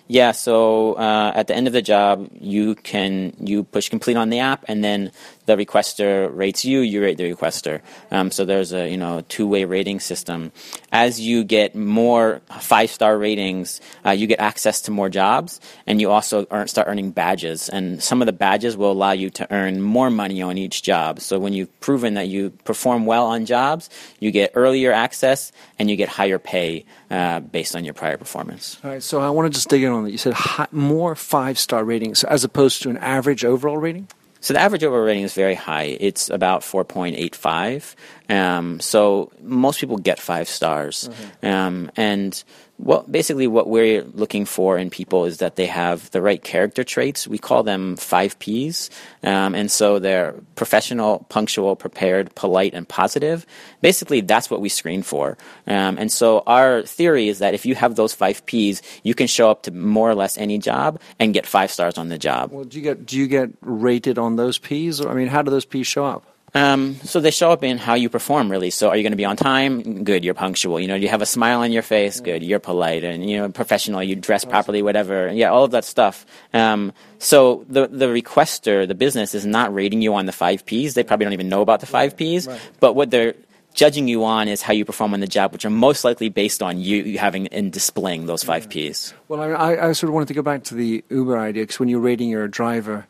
Yeah, 0.08 0.32
so 0.32 0.92
uh, 0.94 1.32
at 1.34 1.48
the 1.48 1.56
end 1.56 1.66
of 1.66 1.72
the 1.72 1.82
job, 1.82 2.30
you 2.40 2.76
can 2.76 3.32
you 3.40 3.64
push 3.64 3.88
complete 3.88 4.16
on 4.16 4.30
the 4.30 4.38
app, 4.38 4.64
and 4.68 4.84
then 4.84 5.10
the 5.46 5.56
requester 5.56 6.30
rates 6.32 6.64
you, 6.64 6.78
you 6.80 7.02
rate 7.02 7.18
the 7.18 7.32
requester. 7.32 7.80
Um, 8.12 8.30
so 8.30 8.44
there's 8.44 8.72
a 8.72 8.88
you 8.88 8.96
know 8.96 9.24
two 9.28 9.48
way 9.48 9.64
rating 9.64 9.98
system. 9.98 10.52
As 10.92 11.20
you 11.20 11.42
get 11.42 11.74
more 11.74 12.40
five 12.60 12.90
star 12.90 13.18
ratings, 13.18 13.80
uh, 14.04 14.10
you 14.10 14.28
get 14.28 14.38
access 14.38 14.80
to 14.82 14.92
more 14.92 15.08
jobs, 15.08 15.60
and 15.88 16.00
you 16.00 16.12
also 16.12 16.46
earn, 16.52 16.68
start 16.68 16.86
earning 16.86 17.10
badges. 17.10 17.68
And 17.68 18.00
some 18.00 18.22
of 18.22 18.26
the 18.26 18.32
badges 18.32 18.76
will 18.76 18.92
allow 18.92 19.10
you 19.10 19.30
to 19.30 19.52
earn 19.52 19.82
more 19.82 20.10
money 20.10 20.40
on 20.40 20.56
each 20.56 20.84
job. 20.84 21.18
So 21.18 21.40
when 21.40 21.52
you've 21.52 21.80
proven 21.80 22.14
that 22.14 22.28
you 22.28 22.50
perform 22.62 23.06
well 23.06 23.26
on 23.26 23.44
jobs, 23.44 23.90
you 24.20 24.30
get 24.30 24.52
earlier 24.54 24.92
access 24.92 25.50
and 25.80 25.90
you 25.90 25.96
get 25.96 26.08
higher 26.08 26.38
pay 26.38 26.84
uh, 27.10 27.40
based 27.40 27.76
on 27.76 27.84
your 27.84 27.94
prior 27.94 28.16
performance. 28.16 28.78
All 28.82 28.90
right. 28.90 29.02
So 29.02 29.20
I 29.20 29.30
want 29.30 29.52
to 29.52 29.56
just 29.56 29.68
dig 29.68 29.82
in 29.82 29.92
on 29.92 30.04
that. 30.04 30.10
You 30.10 30.18
said 30.18 30.32
high, 30.32 30.68
more 30.72 31.14
five 31.14 31.58
star 31.58 31.84
ratings 31.84 32.24
as 32.24 32.44
opposed 32.44 32.82
to 32.82 32.90
an 32.90 32.98
average 32.98 33.44
overall 33.44 33.78
rating. 33.78 34.08
So 34.40 34.54
the 34.54 34.60
average 34.60 34.84
overall 34.84 35.04
rating 35.04 35.24
is 35.24 35.34
very 35.34 35.54
high. 35.54 35.96
It's 35.98 36.30
about 36.30 36.60
4.85. 36.60 37.94
Um, 38.28 38.78
so 38.80 39.32
most 39.42 39.80
people 39.80 39.96
get 39.96 40.20
five 40.20 40.48
stars. 40.48 41.08
Mm-hmm. 41.10 41.46
Um, 41.46 41.90
and 41.96 42.44
well, 42.78 43.04
basically, 43.10 43.46
what 43.46 43.68
we're 43.68 44.02
looking 44.02 44.44
for 44.44 44.76
in 44.76 44.90
people 44.90 45.24
is 45.24 45.38
that 45.38 45.56
they 45.56 45.66
have 45.66 46.10
the 46.10 46.20
right 46.20 46.42
character 46.42 46.84
traits. 46.84 47.26
We 47.26 47.38
call 47.38 47.62
them 47.62 47.96
five 47.96 48.38
P's. 48.38 48.90
Um, 49.22 49.54
and 49.54 49.70
so 49.70 49.98
they're 49.98 50.34
professional, 50.56 51.26
punctual, 51.30 51.74
prepared, 51.74 52.34
polite, 52.34 52.74
and 52.74 52.86
positive. 52.86 53.46
Basically, 53.80 54.20
that's 54.20 54.50
what 54.50 54.60
we 54.60 54.68
screen 54.68 55.02
for. 55.02 55.38
Um, 55.66 55.96
and 55.96 56.12
so 56.12 56.42
our 56.46 56.82
theory 56.82 57.28
is 57.28 57.38
that 57.38 57.54
if 57.54 57.64
you 57.64 57.74
have 57.74 57.96
those 57.96 58.12
five 58.12 58.44
P's, 58.44 58.82
you 59.02 59.14
can 59.14 59.26
show 59.26 59.50
up 59.50 59.62
to 59.62 59.70
more 59.70 60.10
or 60.10 60.14
less 60.14 60.36
any 60.36 60.58
job 60.58 61.00
and 61.18 61.32
get 61.32 61.46
five 61.46 61.70
stars 61.70 61.96
on 61.96 62.10
the 62.10 62.18
job. 62.18 62.52
Well, 62.52 62.64
do 62.64 62.76
you 62.76 62.84
get, 62.84 63.06
do 63.06 63.16
you 63.16 63.26
get 63.26 63.50
rated 63.62 64.18
on 64.18 64.36
those 64.36 64.58
P's? 64.58 65.00
Or, 65.00 65.10
I 65.10 65.14
mean, 65.14 65.28
how 65.28 65.40
do 65.40 65.50
those 65.50 65.64
P's 65.64 65.86
show 65.86 66.04
up? 66.04 66.24
Um, 66.56 66.94
so 67.04 67.20
they 67.20 67.30
show 67.30 67.52
up 67.52 67.62
in 67.62 67.76
how 67.76 67.94
you 67.94 68.08
perform, 68.08 68.50
really. 68.50 68.70
So 68.70 68.88
are 68.88 68.96
you 68.96 69.02
going 69.02 69.12
to 69.12 69.16
be 69.16 69.26
on 69.26 69.36
time? 69.36 70.04
Good, 70.04 70.24
you're 70.24 70.32
punctual. 70.32 70.80
You 70.80 70.88
know, 70.88 70.94
you 70.94 71.08
have 71.08 71.20
a 71.20 71.26
smile 71.26 71.60
on 71.60 71.70
your 71.70 71.82
face? 71.82 72.18
Good, 72.20 72.42
you're 72.42 72.58
polite 72.58 73.04
and 73.04 73.28
you 73.28 73.36
know 73.36 73.50
professional. 73.50 74.02
You 74.02 74.16
dress 74.16 74.46
properly, 74.46 74.80
whatever. 74.80 75.30
Yeah, 75.30 75.50
all 75.50 75.64
of 75.64 75.72
that 75.72 75.84
stuff. 75.84 76.24
Um, 76.54 76.94
so 77.18 77.66
the 77.68 77.88
the 77.88 78.06
requester, 78.06 78.88
the 78.88 78.94
business, 78.94 79.34
is 79.34 79.44
not 79.44 79.74
rating 79.74 80.00
you 80.00 80.14
on 80.14 80.24
the 80.24 80.32
five 80.32 80.64
Ps. 80.64 80.94
They 80.94 81.04
probably 81.04 81.24
don't 81.24 81.34
even 81.34 81.50
know 81.50 81.60
about 81.60 81.80
the 81.80 81.86
five 81.86 82.16
Ps. 82.16 82.46
Right. 82.46 82.60
But 82.80 82.94
what 82.94 83.10
they're 83.10 83.34
judging 83.74 84.08
you 84.08 84.24
on 84.24 84.48
is 84.48 84.62
how 84.62 84.72
you 84.72 84.86
perform 84.86 85.12
on 85.12 85.20
the 85.20 85.26
job, 85.26 85.52
which 85.52 85.66
are 85.66 85.70
most 85.70 86.04
likely 86.04 86.30
based 86.30 86.62
on 86.62 86.80
you 86.80 87.18
having 87.18 87.48
and 87.48 87.70
displaying 87.70 88.24
those 88.24 88.42
five 88.42 88.70
Ps. 88.70 89.12
Well, 89.28 89.42
I, 89.42 89.76
I 89.88 89.92
sort 89.92 90.08
of 90.08 90.14
wanted 90.14 90.28
to 90.28 90.34
go 90.34 90.42
back 90.42 90.64
to 90.64 90.74
the 90.74 91.04
Uber 91.10 91.38
idea 91.38 91.64
because 91.64 91.78
when 91.78 91.90
you're 91.90 92.00
rating 92.00 92.30
your 92.30 92.48
driver, 92.48 93.06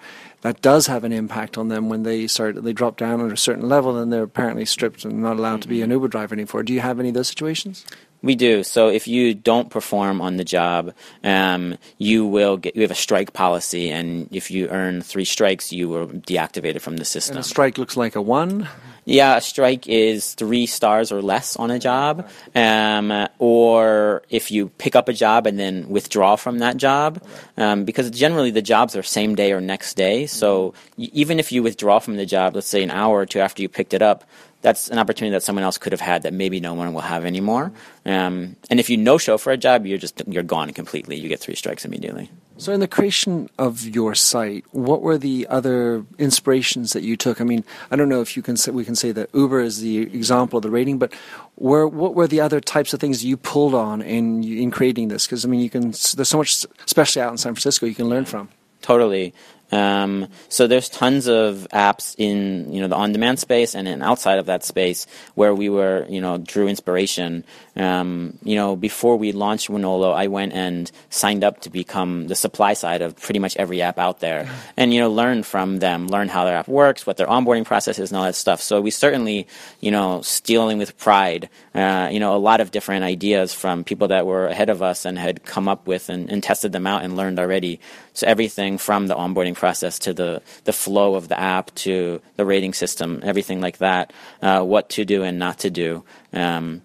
that 0.47 0.63
does 0.63 0.87
have 0.87 1.03
an 1.03 1.13
impact 1.13 1.59
on 1.59 1.67
them 1.67 1.89
when 1.89 2.05
they 2.05 2.29
start 2.29 2.63
they 2.63 2.73
drop 2.73 2.97
down 2.97 3.21
at 3.21 3.33
a 3.33 3.37
certain 3.37 3.69
level 3.69 3.99
and 3.99 4.13
they're 4.13 4.23
apparently 4.23 4.65
stripped 4.65 5.05
and 5.05 5.21
not 5.21 5.39
allowed 5.39 5.61
to 5.61 5.67
be 5.67 5.83
an 5.83 5.87
mm-hmm. 5.87 5.95
Uber 5.95 6.09
driver 6.09 6.37
anymore. 6.37 6.63
Do 6.63 6.73
you 6.73 6.79
have 6.79 7.01
any 7.01 7.09
of 7.09 7.17
those 7.17 7.27
situations? 7.27 7.85
We 8.23 8.35
do. 8.35 8.63
So 8.65 8.89
if 8.89 9.07
you 9.07 9.35
don't 9.35 9.71
perform 9.71 10.21
on 10.21 10.37
the 10.37 10.45
job, 10.45 10.95
um, 11.23 11.77
you 11.99 12.27
will 12.27 12.57
get. 12.57 12.75
We 12.75 12.83
have 12.83 12.91
a 12.91 12.95
strike 12.95 13.33
policy, 13.33 13.91
and 13.91 14.29
if 14.33 14.51
you 14.51 14.69
earn 14.69 15.03
three 15.03 15.25
strikes, 15.25 15.73
you 15.73 15.89
will 15.89 16.09
deactivated 16.09 16.81
from 16.81 16.97
the 16.97 17.05
system. 17.05 17.37
And 17.37 17.45
a 17.45 17.49
strike 17.49 17.79
looks 17.79 17.97
like 17.97 18.17
a 18.17 18.23
one. 18.23 18.69
Yeah, 19.09 19.37
a 19.37 19.41
strike 19.41 19.87
is 19.87 20.35
three 20.35 20.67
stars 20.67 21.13
or 21.13 21.23
less 21.23 21.55
on 21.55 21.71
a 21.71 21.79
job. 21.79 22.29
Um, 22.57 23.29
or 23.39 24.23
if 24.31 24.51
you 24.51 24.69
pick 24.69 24.97
up 24.97 25.09
a 25.09 25.13
job 25.13 25.47
and 25.47 25.57
then 25.61 25.89
withdraw 25.89 26.35
from 26.35 26.59
that 26.59 26.77
job, 26.77 27.23
um, 27.57 27.85
because 27.85 28.11
generally 28.11 28.51
the 28.51 28.63
jobs 28.63 28.97
are 28.97 29.05
same 29.05 29.37
day 29.37 29.53
or 29.53 29.61
next 29.61 29.95
day. 29.95 30.27
So 30.27 30.75
even 30.97 31.39
if 31.39 31.53
you 31.53 31.63
withdraw 31.63 32.01
from 32.01 32.17
the 32.17 32.27
job, 32.27 32.57
let's 32.57 32.67
say 32.67 32.83
an 32.83 32.91
hour 32.91 33.19
or 33.19 33.27
two 33.27 33.39
after 33.39 33.63
you 33.63 33.69
picked 33.69 33.95
it 33.95 34.03
up, 34.03 34.25
that's 34.63 34.89
an 34.89 34.99
opportunity 34.99 35.33
that 35.33 35.43
someone 35.43 35.63
else 35.63 35.79
could 35.79 35.93
have 35.93 36.01
had 36.01 36.23
that 36.23 36.33
maybe 36.33 36.61
no 36.61 36.75
one 36.75 36.93
will 36.93 37.03
have 37.03 37.25
anymore. 37.25 37.73
Um, 38.05 38.57
and 38.71 38.81
if 38.81 38.91
you 38.91 38.97
no 38.97 39.19
show 39.19 39.39
for 39.39 39.53
a 39.53 39.57
job, 39.57 39.87
you're 39.87 39.99
just 39.99 40.23
you're 40.27 40.43
gone 40.43 40.73
completely. 40.73 41.17
You 41.17 41.29
get 41.29 41.41
three 41.41 41.55
strikes 41.55 41.85
immediately. 41.85 42.31
So, 42.59 42.73
in 42.73 42.81
the 42.81 42.89
creation 42.89 43.51
of 43.59 43.85
your 43.85 44.15
site, 44.15 44.65
what 44.73 45.03
were 45.03 45.19
the 45.19 45.47
other 45.49 46.07
inspirations 46.19 46.95
that 46.95 47.03
you 47.03 47.17
took? 47.17 47.41
I 47.41 47.45
mean, 47.45 47.65
I 47.91 47.97
don't 47.97 48.09
know 48.09 48.23
if 48.23 48.35
you 48.35 48.43
can 48.43 48.57
say, 48.57 48.71
we 48.71 48.85
can 48.85 48.97
say 48.97 49.13
that 49.13 49.29
Uber 49.35 49.61
is 49.61 49.81
the 49.81 49.99
example 49.99 50.57
of 50.57 50.63
the 50.63 50.71
rating, 50.71 50.99
but 50.99 51.13
where, 51.57 51.87
what 51.87 52.15
were 52.15 52.27
the 52.27 52.41
other 52.41 52.61
types 52.61 52.95
of 52.95 53.01
things 53.01 53.25
you 53.25 53.37
pulled 53.37 53.75
on 53.75 54.01
in 54.01 54.43
in 54.43 54.71
creating 54.71 55.09
this? 55.09 55.27
Because 55.27 55.45
I 55.45 55.49
mean, 55.49 55.61
you 55.61 55.71
can 55.71 55.91
there's 55.91 56.29
so 56.29 56.39
much, 56.39 56.65
especially 56.87 57.21
out 57.21 57.33
in 57.33 57.39
San 57.39 57.55
Francisco, 57.55 57.85
you 57.85 57.95
can 57.95 58.09
learn 58.09 58.25
from. 58.25 58.49
Totally. 58.81 59.35
Um, 59.73 60.29
so 60.49 60.67
there's 60.67 60.89
tons 60.89 61.27
of 61.27 61.67
apps 61.73 62.15
in 62.19 62.73
you 62.73 62.81
know 62.81 62.89
the 62.89 62.95
on-demand 62.95 63.41
space 63.41 63.75
and 63.75 63.87
then 63.87 64.01
outside 64.01 64.39
of 64.39 64.47
that 64.47 64.63
space 64.63 65.07
where 65.35 65.55
we 65.55 65.69
were 65.69 66.07
you 66.09 66.21
know 66.21 66.39
drew 66.39 66.69
inspiration. 66.69 67.45
Um, 67.75 68.39
you 68.43 68.55
know 68.55 68.77
before 68.77 69.17
we 69.17 69.33
launched 69.33 69.69
Wonolo, 69.69 70.15
I 70.15 70.29
went 70.29 70.53
and 70.53 70.91
signed 71.11 71.43
up 71.43 71.63
to 71.63 71.71
become 71.71 72.29
the 72.29 72.37
supply 72.37 72.75
side 72.75 73.03
of 73.03 73.17
pretty 73.17 73.41
much 73.41 73.57
every 73.57 73.83
app 73.83 73.99
out 73.99 74.21
there, 74.21 74.49
and 74.77 74.95
you 74.95 75.01
know 75.01 75.11
learn 75.11 75.43
from 75.43 75.79
them, 75.79 76.07
learn 76.09 76.29
how 76.29 76.45
their 76.45 76.57
app 76.57 76.69
works, 76.69 77.07
what 77.07 77.17
their 77.17 77.27
onboarding 77.27 77.65
process 77.65 77.99
is, 77.99 78.11
and 78.11 78.19
all 78.19 78.25
that 78.25 78.37
stuff. 78.37 78.61
So 78.61 78.81
we 78.81 78.91
certainly 78.91 79.49
you 79.81 79.91
know 79.91 80.23
stealing 80.23 80.79
with 80.79 80.97
pride, 80.97 81.49
uh, 81.75 82.09
you 82.13 82.21
know 82.21 82.37
a 82.37 82.39
lot 82.39 82.61
of 82.61 82.71
different 82.71 83.03
ideas 83.03 83.53
from 83.53 83.83
people 83.83 84.09
that 84.09 84.27
were 84.27 84.47
ahead 84.47 84.71
of 84.71 84.81
us 84.81 85.05
and 85.05 85.19
had 85.19 85.45
come 85.45 85.67
up 85.67 85.89
with 85.89 86.09
and, 86.09 86.31
and 86.31 86.43
tested 86.43 86.71
them 86.71 86.87
out 86.87 87.03
and 87.03 87.17
learned 87.17 87.41
already. 87.41 87.81
So 88.13 88.27
everything 88.27 88.79
from 88.79 89.09
the 89.09 89.15
onboarding 89.15 89.56
process 89.57 89.99
to 90.01 90.15
the, 90.15 90.43
the 90.65 90.73
flow 90.73 91.15
of 91.15 91.29
the 91.29 91.39
app 91.39 91.75
to 91.75 92.21
the 92.37 92.45
rating 92.45 92.73
system, 92.73 93.21
everything 93.23 93.61
like 93.61 93.79
that, 93.79 94.13
uh, 94.43 94.63
what 94.63 94.91
to 94.91 95.05
do 95.05 95.23
and 95.23 95.39
not 95.39 95.59
to 95.61 95.71
do. 95.71 96.05
Um, 96.33 96.83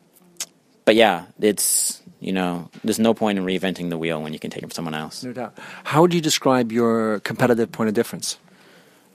but 0.85 0.95
yeah, 0.95 1.25
it's 1.39 2.01
you 2.21 2.31
know, 2.31 2.69
there's 2.83 2.99
no 2.99 3.13
point 3.13 3.39
in 3.39 3.45
reinventing 3.45 3.89
the 3.89 3.97
wheel 3.97 4.21
when 4.21 4.31
you 4.31 4.39
can 4.39 4.51
take 4.51 4.59
it 4.59 4.67
from 4.67 4.71
someone 4.71 4.93
else. 4.93 5.23
No 5.23 5.33
doubt. 5.33 5.57
How 5.83 6.01
would 6.01 6.13
you 6.13 6.21
describe 6.21 6.71
your 6.71 7.19
competitive 7.21 7.71
point 7.71 7.87
of 7.89 7.95
difference? 7.95 8.37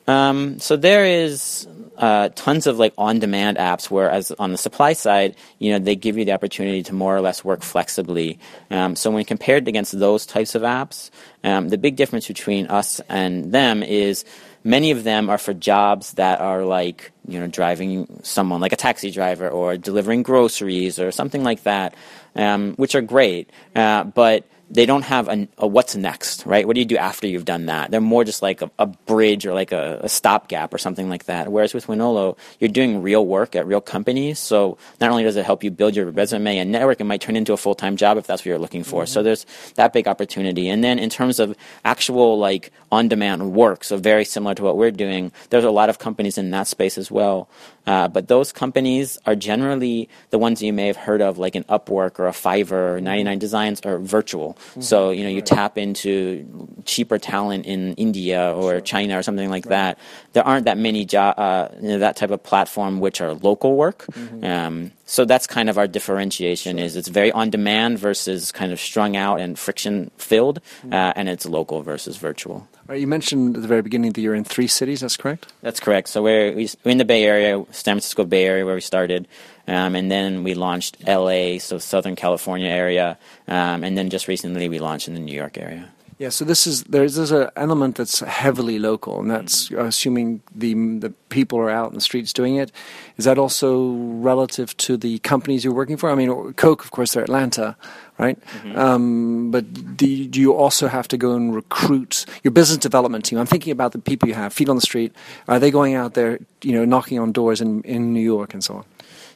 Um, 0.07 0.59
so 0.59 0.77
there 0.77 1.05
is 1.05 1.67
uh, 1.97 2.29
tons 2.35 2.67
of 2.67 2.79
like 2.79 2.93
on-demand 2.99 3.57
apps 3.57 3.91
where 3.91 4.11
as 4.11 4.31
on 4.33 4.53
the 4.53 4.59
supply 4.59 4.93
side 4.93 5.35
you 5.59 5.73
know 5.73 5.79
they 5.79 5.97
give 5.97 6.19
you 6.19 6.25
the 6.25 6.33
opportunity 6.33 6.83
to 6.83 6.95
more 6.95 7.17
or 7.17 7.21
less 7.21 7.45
work 7.45 7.63
flexibly. 7.63 8.39
Um, 8.71 8.97
so 8.97 9.11
when 9.11 9.25
compared 9.25 9.67
against 9.67 9.99
those 9.99 10.27
types 10.27 10.55
of 10.55 10.63
apps 10.63 11.11
um, 11.43 11.69
the 11.71 11.79
big 11.79 11.97
difference 11.97 12.29
between 12.29 12.67
us 12.67 13.01
and 13.09 13.53
them 13.53 13.83
is 13.83 14.25
many 14.63 14.91
of 14.91 15.05
them 15.05 15.31
are 15.31 15.39
for 15.39 15.55
jobs 15.55 16.13
that 16.13 16.41
are 16.41 16.65
like 16.65 17.13
you 17.27 17.41
know 17.41 17.47
driving 17.47 18.21
someone 18.23 18.61
like 18.61 18.73
a 18.73 18.77
taxi 18.77 19.11
driver 19.11 19.49
or 19.49 19.77
delivering 19.77 20.23
groceries 20.23 20.99
or 20.99 21.11
something 21.11 21.43
like 21.43 21.63
that 21.63 21.95
um, 22.37 22.75
which 22.75 22.95
are 22.95 23.01
great. 23.01 23.51
Uh, 23.75 24.05
but 24.05 24.45
they 24.69 24.85
don't 24.85 25.03
have 25.03 25.29
a, 25.29 25.47
a, 25.59 25.67
what's 25.67 25.95
next, 25.95 26.45
right? 26.45 26.67
What 26.67 26.75
do 26.75 26.81
you 26.81 26.87
do 26.87 26.97
after 26.97 27.27
you've 27.27 27.45
done 27.45 27.67
that? 27.67 27.91
They're 27.91 28.01
more 28.01 28.25
just 28.25 28.43
like 28.43 28.63
a, 28.63 28.71
a 28.79 28.87
bridge 28.87 29.47
or 29.47 29.55
like 29.55 29.71
a, 29.71 30.01
a 30.03 30.09
stopgap 30.09 30.75
or 30.75 30.79
something 30.79 31.09
like 31.09 31.25
that. 31.25 31.53
Whereas 31.53 31.73
with 31.73 31.87
Wonolo, 31.87 32.37
you're 32.59 32.69
doing 32.69 33.01
real 33.01 33.25
work 33.25 33.55
at 33.55 33.67
real 33.67 33.81
companies. 33.81 34.39
So 34.41 34.77
not 35.01 35.11
only 35.11 35.23
does 35.23 35.37
it 35.37 35.45
help 35.45 35.63
you 35.63 35.71
build 35.71 35.95
your 35.95 36.11
resume 36.11 36.59
and 36.59 36.73
network, 36.73 37.01
it 37.01 37.05
might 37.05 37.21
turn 37.21 37.37
into 37.37 37.53
a 37.53 37.57
full 37.57 37.77
time 37.77 37.97
job 37.97 38.19
if 38.19 38.27
that's 38.27 38.43
what 38.43 38.47
you're 38.47 38.59
looking 38.59 38.83
for. 38.83 39.03
Mm-hmm. 39.03 39.13
So 39.13 39.23
there's 39.23 39.47
that 39.77 39.93
big 39.93 40.09
opportunity. 40.09 40.69
And 40.69 40.83
then 40.83 40.99
in 40.99 41.11
terms 41.11 41.39
of 41.39 41.57
actual 41.85 42.39
like 42.39 42.73
on 42.91 43.07
demand 43.09 43.53
work, 43.53 43.85
so 43.85 43.97
very 43.97 44.25
similar 44.25 44.55
to 44.57 44.65
what 44.65 44.77
we're 44.77 44.91
doing, 44.91 45.31
there's 45.51 45.65
a 45.65 45.71
lot 45.71 45.89
of 45.89 46.01
companies 46.01 46.39
in 46.39 46.51
that 46.51 46.67
space 46.67 46.99
as 46.99 47.11
well. 47.11 47.49
Uh, 47.87 48.09
but 48.09 48.27
those 48.27 48.53
companies 48.53 49.17
are 49.27 49.37
generally 49.37 50.09
the 50.31 50.39
ones 50.39 50.61
you 50.61 50.73
may 50.73 50.89
have 50.89 50.97
heard 50.97 51.23
of, 51.23 51.39
like 51.39 51.55
an 51.55 51.63
Upwork 51.65 52.19
or 52.19 52.27
a 52.27 52.33
Fiverr 52.33 52.97
or 52.97 53.01
99 53.01 53.39
Designs, 53.39 53.81
are 53.83 53.99
virtual. 53.99 54.56
Mm-hmm. 54.57 54.81
So 54.81 55.11
you 55.11 55.25
know 55.25 55.31
you 55.31 55.43
tap 55.43 55.79
into 55.79 56.47
cheaper 56.85 57.19
talent 57.19 57.67
in 57.67 57.95
India 57.95 58.53
or 58.55 58.73
sure. 58.73 58.81
China 58.81 59.19
or 59.19 59.23
something 59.23 59.51
like 59.51 59.67
right. 59.67 59.97
that. 59.97 59.99
There 60.33 60.47
aren't 60.47 60.67
that 60.67 60.79
many 60.79 61.05
jo- 61.05 61.21
uh, 61.21 61.69
you 61.81 61.89
know, 61.89 61.99
that 61.99 62.17
type 62.17 62.31
of 62.31 62.43
platform 62.43 63.01
which 63.01 63.21
are 63.21 63.35
local 63.35 63.77
work. 63.77 64.07
Mm-hmm. 64.13 64.45
Um, 64.45 64.93
so 65.05 65.25
that's 65.25 65.47
kind 65.47 65.69
of 65.71 65.79
our 65.79 65.87
differentiation. 65.87 66.79
Sure. 66.79 66.85
Is 66.85 66.97
it's 66.97 67.09
very 67.09 67.33
on 67.33 67.51
demand 67.51 67.99
versus 67.99 68.53
kind 68.53 68.73
of 68.73 68.81
strung 68.81 69.17
out 69.17 69.41
and 69.41 69.59
friction 69.59 70.11
filled, 70.17 70.61
mm-hmm. 70.81 70.93
uh, 70.93 71.13
and 71.17 71.29
it's 71.29 71.47
local 71.47 71.83
versus 71.83 72.17
virtual. 72.17 72.69
Right, 72.89 73.01
you 73.01 73.07
mentioned 73.07 73.57
at 73.57 73.63
the 73.63 73.69
very 73.69 73.83
beginning 73.83 74.13
that 74.13 74.21
you're 74.21 74.35
in 74.35 74.45
three 74.45 74.69
cities. 74.69 75.01
That's 75.01 75.17
correct. 75.17 75.53
That's 75.61 75.81
correct. 75.81 76.09
So 76.09 76.23
we're, 76.23 76.55
we're 76.55 76.91
in 76.91 76.99
the 76.99 77.05
Bay 77.05 77.25
Area, 77.25 77.65
San 77.73 77.95
Francisco 77.95 78.25
Bay 78.25 78.47
Area, 78.47 78.65
where 78.65 78.77
we 78.77 78.81
started, 78.81 79.27
um, 79.67 79.97
and 79.97 80.11
then 80.11 80.45
we 80.45 80.55
launched 80.55 80.97
L.A., 81.07 81.59
so 81.59 81.79
Southern 81.79 82.15
California 82.15 82.69
area, 82.69 83.19
um, 83.49 83.83
and 83.83 83.99
then 83.99 84.09
just 84.09 84.29
recently 84.29 84.69
we 84.69 84.79
launched 84.79 85.09
in 85.09 85.15
the 85.15 85.21
New 85.21 85.35
York 85.35 85.59
area. 85.59 85.91
Yeah, 86.19 86.31
so 86.31 86.47
this 86.47 86.67
is 86.67 86.85
there's 86.85 87.17
there's 87.17 87.31
an 87.31 87.51
element 87.57 87.97
that's 87.97 88.21
heavily 88.21 88.79
local, 88.79 89.21
and 89.21 89.31
that's 89.31 89.71
assuming 89.71 90.41
the 90.55 90.73
the 90.73 91.11
people 91.29 91.59
are 91.59 91.69
out 91.69 91.91
in 91.91 91.95
the 91.95 92.01
streets 92.01 92.33
doing 92.33 92.57
it. 92.57 92.73
Is 93.19 93.27
that 93.27 93.37
also 93.37 93.93
relative 93.93 94.75
to 94.79 94.97
the 94.97 95.19
companies 95.19 95.63
you're 95.63 95.75
working 95.75 95.99
for? 95.99 96.11
I 96.11 96.15
mean, 96.15 96.55
Coke, 96.55 96.85
of 96.85 96.91
course, 96.91 97.13
they're 97.13 97.23
Atlanta, 97.23 97.77
right? 98.17 98.41
Mm-hmm. 98.41 98.79
Um, 98.79 99.51
but 99.51 99.97
do 99.99 100.09
you, 100.09 100.27
do 100.27 100.41
you 100.41 100.55
also 100.55 100.89
have 100.89 101.07
to 101.09 101.19
go 101.19 101.33
and 101.33 101.55
recruit 101.55 102.25
your 102.43 102.53
business 102.53 102.79
development 102.79 103.27
team? 103.27 103.39
I'm 103.39 103.45
thinking 103.45 103.73
about 103.73 103.93
the 103.93 103.99
people 103.99 104.27
you 104.27 104.35
have, 104.37 104.55
feet 104.55 104.71
on 104.71 104.77
the 104.77 104.83
street. 104.83 105.15
Are 105.49 105.59
they 105.59 105.71
going 105.71 105.95
out 105.95 106.15
there, 106.15 106.39
you 106.63 106.73
know, 106.73 106.87
knocking 106.87 107.19
on 107.19 107.33
doors 107.33 107.61
in 107.61 107.83
in 107.83 108.15
New 108.15 108.25
York 108.25 108.55
and 108.55 108.65
so 108.65 108.77
on? 108.77 108.85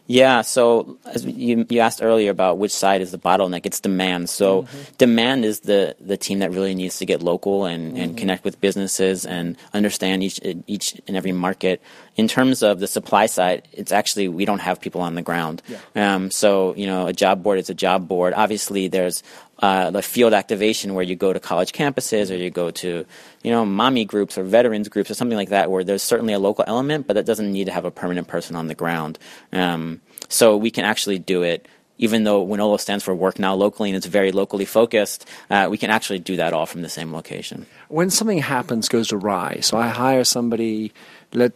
Yeah, 0.06 0.42
so 0.42 0.98
as 1.04 1.24
you, 1.24 1.64
you 1.68 1.80
asked 1.80 2.02
earlier 2.02 2.30
about 2.30 2.58
which 2.58 2.72
side 2.72 3.00
is 3.00 3.12
the 3.12 3.18
bottleneck, 3.18 3.64
it's 3.64 3.78
demand. 3.78 4.28
So 4.28 4.62
mm-hmm. 4.62 4.78
demand 4.98 5.44
is 5.44 5.60
the, 5.60 5.94
the 6.00 6.16
team 6.16 6.40
that 6.40 6.50
really 6.50 6.74
needs 6.74 6.98
to 6.98 7.06
get 7.06 7.22
local 7.22 7.64
and, 7.64 7.92
mm-hmm. 7.92 8.02
and 8.02 8.18
connect 8.18 8.44
with 8.44 8.60
businesses 8.60 9.24
and 9.24 9.56
understand 9.72 10.24
each 10.24 10.40
each 10.66 11.00
and 11.06 11.16
every 11.16 11.32
market. 11.32 11.80
In 12.16 12.26
terms 12.26 12.62
of 12.62 12.80
the 12.80 12.88
supply 12.88 13.26
side, 13.26 13.68
it's 13.72 13.92
actually 13.92 14.28
we 14.28 14.44
don't 14.44 14.58
have 14.58 14.80
people 14.80 15.00
on 15.00 15.14
the 15.14 15.22
ground. 15.22 15.62
Yeah. 15.68 16.14
Um, 16.14 16.30
so 16.30 16.74
you 16.74 16.86
know, 16.86 17.06
a 17.06 17.12
job 17.12 17.42
board 17.42 17.58
is 17.58 17.70
a 17.70 17.74
job 17.74 18.08
board. 18.08 18.34
Obviously, 18.34 18.88
there's 18.88 19.22
uh, 19.60 19.90
the 19.90 20.02
field 20.02 20.32
activation 20.32 20.94
where 20.94 21.04
you 21.04 21.16
go 21.16 21.32
to 21.32 21.40
college 21.40 21.72
campuses 21.72 22.30
or 22.30 22.36
you 22.36 22.50
go 22.50 22.70
to 22.70 23.04
you 23.42 23.50
know 23.50 23.64
mommy 23.64 24.04
groups 24.04 24.38
or 24.38 24.42
veterans 24.44 24.88
groups 24.88 25.10
or 25.10 25.14
something 25.14 25.36
like 25.36 25.50
that 25.50 25.70
where 25.70 25.84
there's 25.84 26.02
certainly 26.02 26.32
a 26.32 26.38
local 26.38 26.64
element 26.66 27.06
but 27.06 27.14
that 27.14 27.26
doesn't 27.26 27.52
need 27.52 27.64
to 27.64 27.72
have 27.72 27.84
a 27.84 27.90
permanent 27.90 28.26
person 28.26 28.56
on 28.56 28.68
the 28.68 28.74
ground 28.74 29.18
um, 29.52 30.00
so 30.28 30.56
we 30.56 30.70
can 30.70 30.84
actually 30.84 31.18
do 31.18 31.42
it 31.42 31.66
even 32.00 32.24
though 32.24 32.44
Wonolo 32.44 32.80
stands 32.80 33.04
for 33.04 33.14
work 33.14 33.38
now 33.38 33.54
locally 33.54 33.90
and 33.90 33.96
it's 33.96 34.06
very 34.06 34.32
locally 34.32 34.64
focused, 34.64 35.28
uh, 35.50 35.68
we 35.70 35.76
can 35.76 35.90
actually 35.90 36.18
do 36.18 36.36
that 36.36 36.54
all 36.54 36.64
from 36.64 36.80
the 36.80 36.88
same 36.88 37.12
location. 37.12 37.66
When 37.88 38.08
something 38.08 38.38
happens, 38.38 38.88
goes 38.88 39.12
awry, 39.12 39.60
so 39.60 39.76
I 39.76 39.88
hire 39.88 40.24
somebody 40.24 40.92
let, 41.34 41.52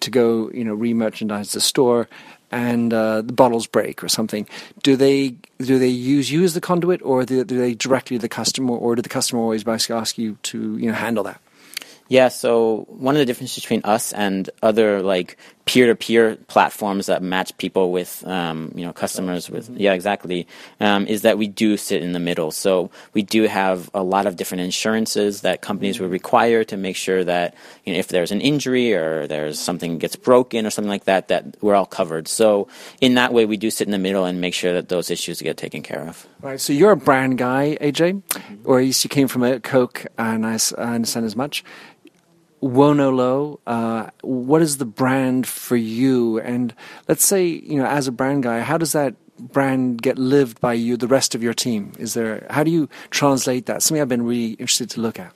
to 0.00 0.10
go, 0.10 0.50
you 0.50 0.64
know, 0.64 0.74
re-merchandise 0.74 1.52
the 1.52 1.62
store, 1.62 2.08
and 2.56 2.94
uh, 2.94 3.20
the 3.20 3.34
bottles 3.34 3.66
break 3.66 4.02
or 4.02 4.08
something, 4.08 4.48
do 4.82 4.96
they 4.96 5.36
do 5.58 5.78
they 5.78 5.88
use 5.88 6.30
you 6.30 6.42
as 6.42 6.54
the 6.54 6.60
conduit, 6.60 7.02
or 7.02 7.24
do, 7.24 7.44
do 7.44 7.58
they 7.58 7.74
directly 7.74 8.16
the 8.16 8.30
customer, 8.30 8.74
or 8.74 8.96
do 8.96 9.02
the 9.02 9.10
customer 9.10 9.42
always 9.42 9.62
basically 9.62 9.96
ask 9.96 10.16
you 10.16 10.38
to 10.44 10.78
you 10.78 10.86
know 10.88 10.94
handle 10.94 11.24
that? 11.24 11.40
Yeah, 12.08 12.28
so 12.28 12.86
one 12.88 13.14
of 13.14 13.18
the 13.18 13.26
differences 13.26 13.62
between 13.62 13.82
us 13.84 14.12
and 14.14 14.48
other 14.62 15.02
like 15.02 15.36
peer-to-peer 15.66 16.36
platforms 16.46 17.06
that 17.06 17.22
match 17.22 17.56
people 17.58 17.90
with 17.90 18.24
um, 18.26 18.70
you 18.76 18.86
know 18.86 18.92
customers 18.92 19.50
with 19.50 19.66
mm-hmm. 19.66 19.80
yeah 19.80 19.92
exactly 19.92 20.46
um, 20.80 21.06
is 21.08 21.22
that 21.22 21.38
we 21.38 21.48
do 21.48 21.76
sit 21.76 22.02
in 22.02 22.12
the 22.12 22.20
middle. 22.20 22.52
So 22.52 22.90
we 23.14 23.22
do 23.22 23.42
have 23.44 23.90
a 23.92 24.02
lot 24.02 24.26
of 24.26 24.36
different 24.36 24.62
insurances 24.62 25.40
that 25.40 25.62
companies 25.62 25.98
would 25.98 26.10
require 26.10 26.62
to 26.64 26.76
make 26.76 26.94
sure 26.94 27.24
that 27.24 27.54
you 27.84 27.92
know 27.92 27.98
if 27.98 28.08
there's 28.08 28.30
an 28.30 28.40
injury 28.40 28.94
or 28.94 29.26
there's 29.26 29.58
something 29.58 29.98
gets 29.98 30.14
broken 30.14 30.66
or 30.66 30.70
something 30.70 30.90
like 30.90 31.04
that 31.04 31.28
that 31.28 31.56
we're 31.60 31.74
all 31.74 31.86
covered. 31.86 32.28
So 32.28 32.68
in 33.00 33.14
that 33.14 33.32
way, 33.32 33.44
we 33.44 33.56
do 33.56 33.70
sit 33.70 33.88
in 33.88 33.92
the 33.92 33.98
middle 33.98 34.24
and 34.24 34.40
make 34.40 34.54
sure 34.54 34.72
that 34.72 34.88
those 34.88 35.10
issues 35.10 35.42
get 35.42 35.56
taken 35.56 35.82
care 35.82 36.06
of. 36.06 36.26
Right. 36.40 36.60
So 36.60 36.72
you're 36.72 36.92
a 36.92 36.96
brand 36.96 37.38
guy, 37.38 37.76
AJ, 37.80 38.22
mm-hmm. 38.22 38.54
or 38.64 38.80
you 38.80 38.92
came 38.92 39.26
from 39.26 39.42
a 39.42 39.58
Coke, 39.58 40.06
and 40.16 40.46
I, 40.46 40.58
I 40.78 40.94
understand 40.94 41.26
as 41.26 41.34
much 41.34 41.64
Wonolo, 42.62 43.58
uh, 43.66 44.10
what 44.22 44.62
is 44.62 44.78
the 44.78 44.84
brand 44.84 45.46
for 45.46 45.76
you? 45.76 46.40
And 46.40 46.74
let's 47.08 47.24
say, 47.24 47.46
you 47.46 47.76
know, 47.76 47.86
as 47.86 48.08
a 48.08 48.12
brand 48.12 48.42
guy, 48.42 48.60
how 48.60 48.78
does 48.78 48.92
that 48.92 49.14
brand 49.38 50.00
get 50.00 50.18
lived 50.18 50.60
by 50.60 50.72
you, 50.72 50.96
the 50.96 51.06
rest 51.06 51.34
of 51.34 51.42
your 51.42 51.54
team? 51.54 51.92
Is 51.98 52.14
there, 52.14 52.46
how 52.50 52.64
do 52.64 52.70
you 52.70 52.88
translate 53.10 53.66
that? 53.66 53.82
Something 53.82 54.00
I've 54.00 54.08
been 54.08 54.24
really 54.24 54.52
interested 54.52 54.90
to 54.90 55.00
look 55.00 55.18
at. 55.18 55.32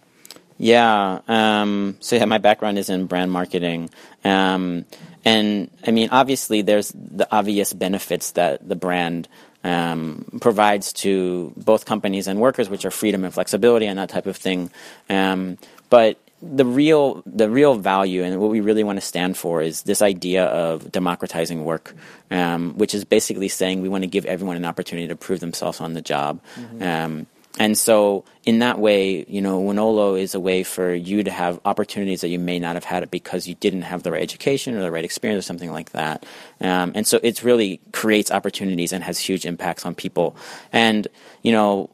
Yeah. 0.57 1.21
Um, 1.27 1.97
so 2.01 2.17
yeah, 2.17 2.27
my 2.27 2.39
background 2.39 2.79
is 2.79 2.91
in 2.91 3.07
brand 3.07 3.33
marketing. 3.33 3.91
Um, 4.25 4.85
and 5.25 5.71
I 5.87 5.91
mean, 5.91 6.09
obviously, 6.13 6.63
there's 6.63 6.93
the 6.93 7.29
obvious 7.31 7.73
benefits 7.73 8.33
that 8.33 8.67
the 8.67 8.77
brand 8.77 9.29
um, 9.65 10.39
provides 10.41 10.93
to 10.95 11.53
both 11.57 11.85
companies 11.85 12.27
and 12.27 12.41
workers, 12.41 12.69
which 12.69 12.85
are 12.85 12.91
freedom 12.91 13.25
and 13.25 13.33
flexibility 13.33 13.87
and 13.87 13.99
that 13.99 14.09
type 14.09 14.27
of 14.27 14.37
thing. 14.37 14.71
Um, 15.09 15.59
but 15.91 16.19
the 16.43 16.65
real 16.65 17.23
the 17.27 17.51
real 17.51 17.75
value 17.75 18.23
and 18.23 18.41
what 18.41 18.51
we 18.51 18.61
really 18.61 18.85
want 18.85 18.97
to 18.97 19.05
stand 19.05 19.37
for 19.37 19.61
is 19.61 19.83
this 19.83 20.01
idea 20.01 20.45
of 20.45 20.91
democratizing 20.91 21.65
work, 21.65 21.95
um, 22.31 22.75
which 22.79 22.95
is 22.95 23.05
basically 23.05 23.49
saying 23.49 23.83
we 23.83 23.89
want 23.89 24.05
to 24.05 24.09
give 24.09 24.25
everyone 24.25 24.57
an 24.57 24.65
opportunity 24.65 25.09
to 25.09 25.17
prove 25.17 25.41
themselves 25.41 25.81
on 25.81 25.95
the 25.95 26.03
job. 26.03 26.41
Mm-hmm. 26.57 26.83
Um, 26.83 27.27
and 27.59 27.77
so, 27.77 28.25
in 28.45 28.61
that 28.61 28.79
way, 28.79 29.25
you 29.29 29.41
know, 29.41 29.61
Wonolo 29.61 30.19
is 30.19 30.35
a 30.35 30.41
way 30.41 30.63
for 30.63 30.95
you 30.95 31.25
to 31.25 31.31
have 31.31 31.61
opportunities 31.65 32.21
that 32.21 32.29
you 32.29 32.39
may 32.39 32.61
not 32.61 32.77
have 32.77 32.85
had 32.85 33.11
because 33.11 33.49
you 33.49 33.57
didn't 33.57 33.83
have 33.83 34.05
the 34.05 34.13
right 34.13 34.23
education 34.23 34.77
or 34.77 34.83
the 34.83 34.91
right 34.91 35.05
experience 35.05 35.45
or 35.45 35.47
something 35.47 35.73
like 35.73 35.91
that. 35.91 36.25
Um, 36.61 36.93
and 36.95 37.07
so, 37.07 37.19
it 37.23 37.43
really 37.43 37.81
creates 37.93 38.31
opportunities 38.31 38.93
and 38.93 39.03
has 39.03 39.19
huge 39.19 39.45
impacts 39.45 39.85
on 39.85 39.97
people. 39.97 40.37
And 40.73 41.09
you 41.43 41.51
know, 41.51 41.91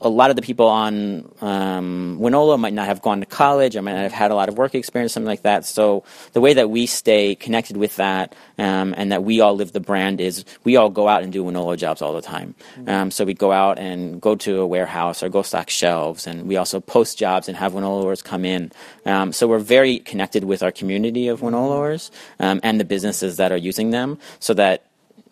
a 0.00 0.08
lot 0.08 0.30
of 0.30 0.36
the 0.36 0.42
people 0.42 0.66
on 0.66 1.30
um, 1.40 2.18
Wonolo 2.20 2.58
might 2.58 2.72
not 2.72 2.86
have 2.86 3.02
gone 3.02 3.20
to 3.20 3.26
college 3.26 3.76
or 3.76 3.82
might 3.82 3.92
not 3.92 4.02
have 4.02 4.12
had 4.12 4.30
a 4.30 4.34
lot 4.34 4.48
of 4.48 4.56
work 4.56 4.74
experience, 4.74 5.12
something 5.12 5.26
like 5.26 5.42
that. 5.42 5.64
So 5.64 6.04
the 6.32 6.40
way 6.40 6.54
that 6.54 6.70
we 6.70 6.86
stay 6.86 7.34
connected 7.34 7.76
with 7.76 7.96
that 7.96 8.34
um, 8.58 8.94
and 8.96 9.12
that 9.12 9.24
we 9.24 9.40
all 9.40 9.54
live 9.54 9.72
the 9.72 9.80
brand 9.80 10.20
is 10.20 10.44
we 10.64 10.76
all 10.76 10.90
go 10.90 11.06
out 11.06 11.22
and 11.22 11.32
do 11.32 11.44
Wonolo 11.44 11.76
jobs 11.76 12.00
all 12.00 12.14
the 12.14 12.22
time. 12.22 12.54
Mm-hmm. 12.76 12.88
Um, 12.88 13.10
so 13.10 13.24
we 13.24 13.34
go 13.34 13.52
out 13.52 13.78
and 13.78 14.20
go 14.20 14.34
to 14.36 14.60
a 14.60 14.66
warehouse 14.66 15.22
or 15.22 15.28
go 15.28 15.42
stock 15.42 15.68
shelves, 15.68 16.26
and 16.26 16.48
we 16.48 16.56
also 16.56 16.80
post 16.80 17.18
jobs 17.18 17.48
and 17.48 17.56
have 17.56 17.72
Wonoloers 17.72 18.24
come 18.24 18.44
in. 18.44 18.72
Um, 19.04 19.32
so 19.32 19.46
we're 19.46 19.58
very 19.58 19.98
connected 19.98 20.44
with 20.44 20.62
our 20.62 20.72
community 20.72 21.28
of 21.28 21.40
Wonoloers 21.40 22.10
um, 22.38 22.60
and 22.62 22.80
the 22.80 22.84
businesses 22.84 23.36
that 23.36 23.52
are 23.52 23.56
using 23.56 23.90
them, 23.90 24.18
so 24.38 24.54
that 24.54 24.84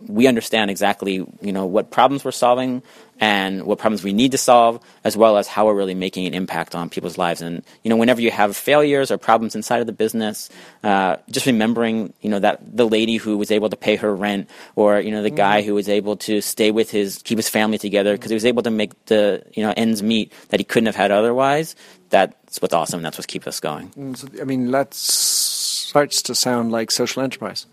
we 0.07 0.27
understand 0.27 0.71
exactly 0.71 1.27
you 1.41 1.53
know 1.53 1.67
what 1.67 1.91
problems 1.91 2.25
we're 2.25 2.31
solving 2.31 2.83
and 3.21 3.65
what 3.65 3.79
problems 3.79 4.05
we 4.05 4.13
need 4.13 4.31
to 4.33 4.39
solve 4.39 4.81
as 5.03 5.17
well 5.17 5.39
as 5.39 5.49
how 5.49 5.67
we're 5.67 5.75
really 5.75 5.95
making 5.95 6.27
an 6.27 6.35
impact 6.35 6.77
on 6.77 6.89
people's 6.89 7.19
lives. 7.19 7.43
And 7.43 7.65
you 7.83 7.91
know 7.91 7.97
whenever 7.97 8.21
you 8.21 8.31
have 8.31 8.57
failures 8.57 9.11
or 9.11 9.19
problems 9.19 9.57
inside 9.57 9.81
of 9.81 9.87
the 9.87 9.93
business 9.93 10.51
uh, 10.85 11.17
just 11.31 11.47
remembering 11.47 12.13
you 12.21 12.31
know 12.31 12.39
that 12.39 12.61
the 12.77 12.87
lady 12.87 13.17
who 13.17 13.37
was 13.37 13.51
able 13.51 13.71
to 13.71 13.77
pay 13.77 13.97
her 13.97 14.15
rent 14.15 14.49
or 14.77 15.01
you 15.01 15.11
know 15.11 15.23
the 15.23 15.31
guy 15.31 15.61
mm-hmm. 15.61 15.69
who 15.69 15.75
was 15.75 15.89
able 15.89 16.17
to 16.17 16.41
stay 16.41 16.71
with 16.71 16.91
his 16.91 17.19
keep 17.25 17.39
his 17.39 17.49
family 17.49 17.79
together 17.79 18.13
because 18.13 18.31
he 18.31 18.35
was 18.35 18.45
able 18.45 18.63
to 18.63 18.71
make 18.71 18.93
the 19.07 19.43
you 19.55 19.63
know 19.63 19.75
ends 19.77 20.03
meet 20.03 20.33
that 20.51 20.61
he 20.61 20.65
couldn't 20.65 20.87
have 20.87 20.97
had 20.97 21.11
otherwise 21.11 21.75
that's 22.11 22.63
what's 22.63 22.75
awesome. 22.75 23.03
That's 23.03 23.19
what 23.19 23.27
keeps 23.29 23.47
us 23.47 23.61
going. 23.61 23.91
Mm, 23.91 24.17
so, 24.17 24.29
i 24.41 24.45
mean 24.45 24.71
that 24.71 24.95
starts 24.95 26.23
to 26.23 26.35
sound 26.35 26.73
like 26.73 26.91
social 26.91 27.23
enterprise 27.23 27.67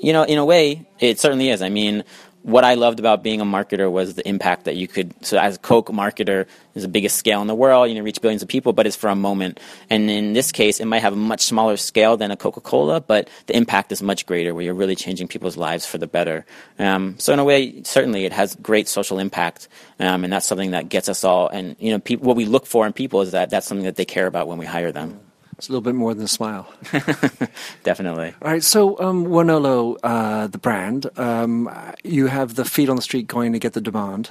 you 0.00 0.12
know, 0.12 0.22
in 0.22 0.38
a 0.38 0.44
way, 0.44 0.86
it 0.98 1.20
certainly 1.20 1.50
is. 1.50 1.62
I 1.62 1.68
mean, 1.68 2.04
what 2.42 2.64
I 2.64 2.74
loved 2.74 2.98
about 2.98 3.22
being 3.22 3.40
a 3.40 3.44
marketer 3.44 3.90
was 3.90 4.14
the 4.14 4.26
impact 4.26 4.64
that 4.64 4.76
you 4.76 4.88
could. 4.88 5.12
So, 5.24 5.38
as 5.38 5.56
a 5.56 5.58
Coke 5.58 5.88
marketer, 5.88 6.46
is 6.74 6.82
the 6.82 6.88
biggest 6.88 7.16
scale 7.16 7.42
in 7.42 7.46
the 7.46 7.54
world. 7.54 7.88
You 7.88 7.96
know, 7.96 8.02
reach 8.02 8.20
billions 8.22 8.42
of 8.42 8.48
people, 8.48 8.72
but 8.72 8.86
it's 8.86 8.96
for 8.96 9.08
a 9.08 9.14
moment. 9.14 9.60
And 9.90 10.08
in 10.08 10.32
this 10.32 10.52
case, 10.52 10.80
it 10.80 10.86
might 10.86 11.00
have 11.00 11.12
a 11.12 11.16
much 11.16 11.42
smaller 11.42 11.76
scale 11.76 12.16
than 12.16 12.30
a 12.30 12.36
Coca 12.36 12.60
Cola, 12.60 13.00
but 13.00 13.28
the 13.46 13.56
impact 13.56 13.92
is 13.92 14.02
much 14.02 14.24
greater, 14.24 14.54
where 14.54 14.64
you're 14.64 14.74
really 14.74 14.96
changing 14.96 15.28
people's 15.28 15.56
lives 15.56 15.84
for 15.84 15.98
the 15.98 16.06
better. 16.06 16.46
Um, 16.78 17.18
so, 17.18 17.32
in 17.32 17.38
a 17.38 17.44
way, 17.44 17.82
certainly, 17.82 18.24
it 18.24 18.32
has 18.32 18.56
great 18.56 18.88
social 18.88 19.18
impact, 19.18 19.68
um, 19.98 20.24
and 20.24 20.32
that's 20.32 20.46
something 20.46 20.70
that 20.70 20.88
gets 20.88 21.08
us 21.08 21.24
all. 21.24 21.48
And 21.48 21.76
you 21.78 21.92
know, 21.92 22.16
what 22.18 22.36
we 22.36 22.46
look 22.46 22.66
for 22.66 22.86
in 22.86 22.92
people 22.92 23.20
is 23.20 23.32
that 23.32 23.50
that's 23.50 23.66
something 23.66 23.84
that 23.84 23.96
they 23.96 24.04
care 24.04 24.26
about 24.26 24.48
when 24.48 24.58
we 24.58 24.66
hire 24.66 24.92
them. 24.92 25.20
It's 25.58 25.68
a 25.68 25.72
little 25.72 25.82
bit 25.82 25.96
more 25.96 26.14
than 26.14 26.24
a 26.24 26.28
smile. 26.28 26.72
Definitely. 27.82 28.32
All 28.40 28.48
right. 28.48 28.62
So, 28.62 28.96
um, 29.00 29.26
Wonolo, 29.26 29.96
uh, 30.04 30.46
the 30.46 30.58
brand, 30.58 31.10
um, 31.18 31.68
you 32.04 32.28
have 32.28 32.54
the 32.54 32.64
feet 32.64 32.88
on 32.88 32.94
the 32.94 33.02
street 33.02 33.26
going 33.26 33.52
to 33.54 33.58
get 33.58 33.72
the 33.72 33.80
demand. 33.80 34.30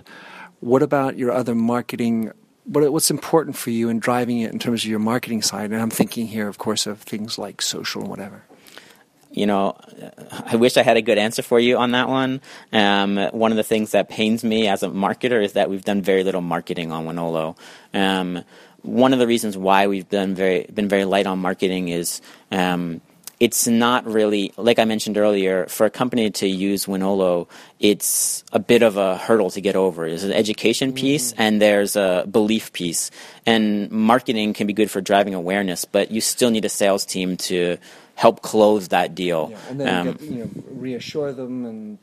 What 0.62 0.82
about 0.82 1.18
your 1.18 1.34
other 1.34 1.54
marketing? 1.54 2.32
What, 2.64 2.90
what's 2.94 3.12
important 3.12 3.58
for 3.58 3.72
you 3.72 3.90
in 3.90 4.00
driving 4.00 4.40
it 4.40 4.54
in 4.54 4.60
terms 4.60 4.86
of 4.86 4.90
your 4.90 5.00
marketing 5.00 5.42
side? 5.42 5.72
And 5.72 5.82
I'm 5.82 5.90
thinking 5.90 6.28
here, 6.28 6.48
of 6.48 6.58
course, 6.58 6.88
of 6.88 7.02
things 7.02 7.38
like 7.38 7.62
social 7.62 8.04
and 8.04 8.10
whatever 8.10 8.44
you 9.38 9.46
know, 9.46 9.78
I 10.32 10.56
wish 10.56 10.78
I 10.78 10.84
had 10.84 10.98
a 10.98 11.02
good 11.02 11.18
answer 11.18 11.42
for 11.42 11.60
you 11.60 11.78
on 11.78 11.92
that 11.92 12.10
one. 12.10 12.42
Um, 12.74 13.18
one 13.32 13.52
of 13.52 13.58
the 13.58 13.64
things 13.64 13.92
that 13.92 14.10
pains 14.10 14.44
me 14.44 14.68
as 14.68 14.84
a 14.84 14.90
marketer 14.90 15.44
is 15.44 15.54
that 15.54 15.70
we've 15.70 15.84
done 15.84 16.02
very 16.02 16.24
little 16.24 16.42
marketing 16.42 16.92
on 16.92 17.06
Wonolo. 17.06 17.58
Um, 17.94 18.44
one 18.82 19.14
of 19.14 19.20
the 19.20 19.28
reasons 19.28 19.58
why 19.58 19.88
we've 19.88 20.10
been 20.10 20.36
very 20.36 20.66
been 20.74 20.88
very 20.88 21.06
light 21.06 21.28
on 21.28 21.40
marketing 21.40 21.90
is 21.90 22.22
um, 22.52 23.02
it's 23.40 23.68
not 23.68 24.06
really 24.06 24.52
like 24.58 24.80
I 24.80 24.86
mentioned 24.86 25.18
earlier. 25.18 25.68
For 25.68 25.86
a 25.86 25.90
company 25.90 26.30
to 26.32 26.48
use 26.48 26.86
Wonolo, 26.86 27.48
it's 27.80 28.44
a 28.52 28.60
bit 28.60 28.82
of 28.82 28.98
a 28.98 29.18
hurdle 29.18 29.52
to 29.52 29.62
get 29.62 29.76
over. 29.76 30.08
There's 30.08 30.24
an 30.24 30.34
education 30.34 30.94
piece 30.94 31.34
mm-hmm. 31.34 31.42
and 31.42 31.62
there's 31.62 31.96
a 31.96 32.26
belief 32.30 32.74
piece. 32.74 33.12
And 33.46 33.92
marketing 33.92 34.54
can 34.54 34.68
be 34.68 34.74
good 34.74 34.90
for 34.90 35.02
driving 35.02 35.34
awareness, 35.34 35.86
but 35.86 36.10
you 36.12 36.22
still 36.22 36.50
need 36.50 36.66
a 36.66 36.70
sales 36.70 37.06
team 37.06 37.38
to 37.38 37.78
help 38.16 38.42
close 38.42 38.88
that 38.88 39.14
deal. 39.14 39.50
Yeah, 39.52 39.60
and 39.70 39.80
then 39.80 39.88
um, 39.88 40.12
get, 40.14 40.22
you 40.22 40.40
know, 40.40 40.50
reassure 40.72 41.32
them 41.34 41.66
and 41.66 42.00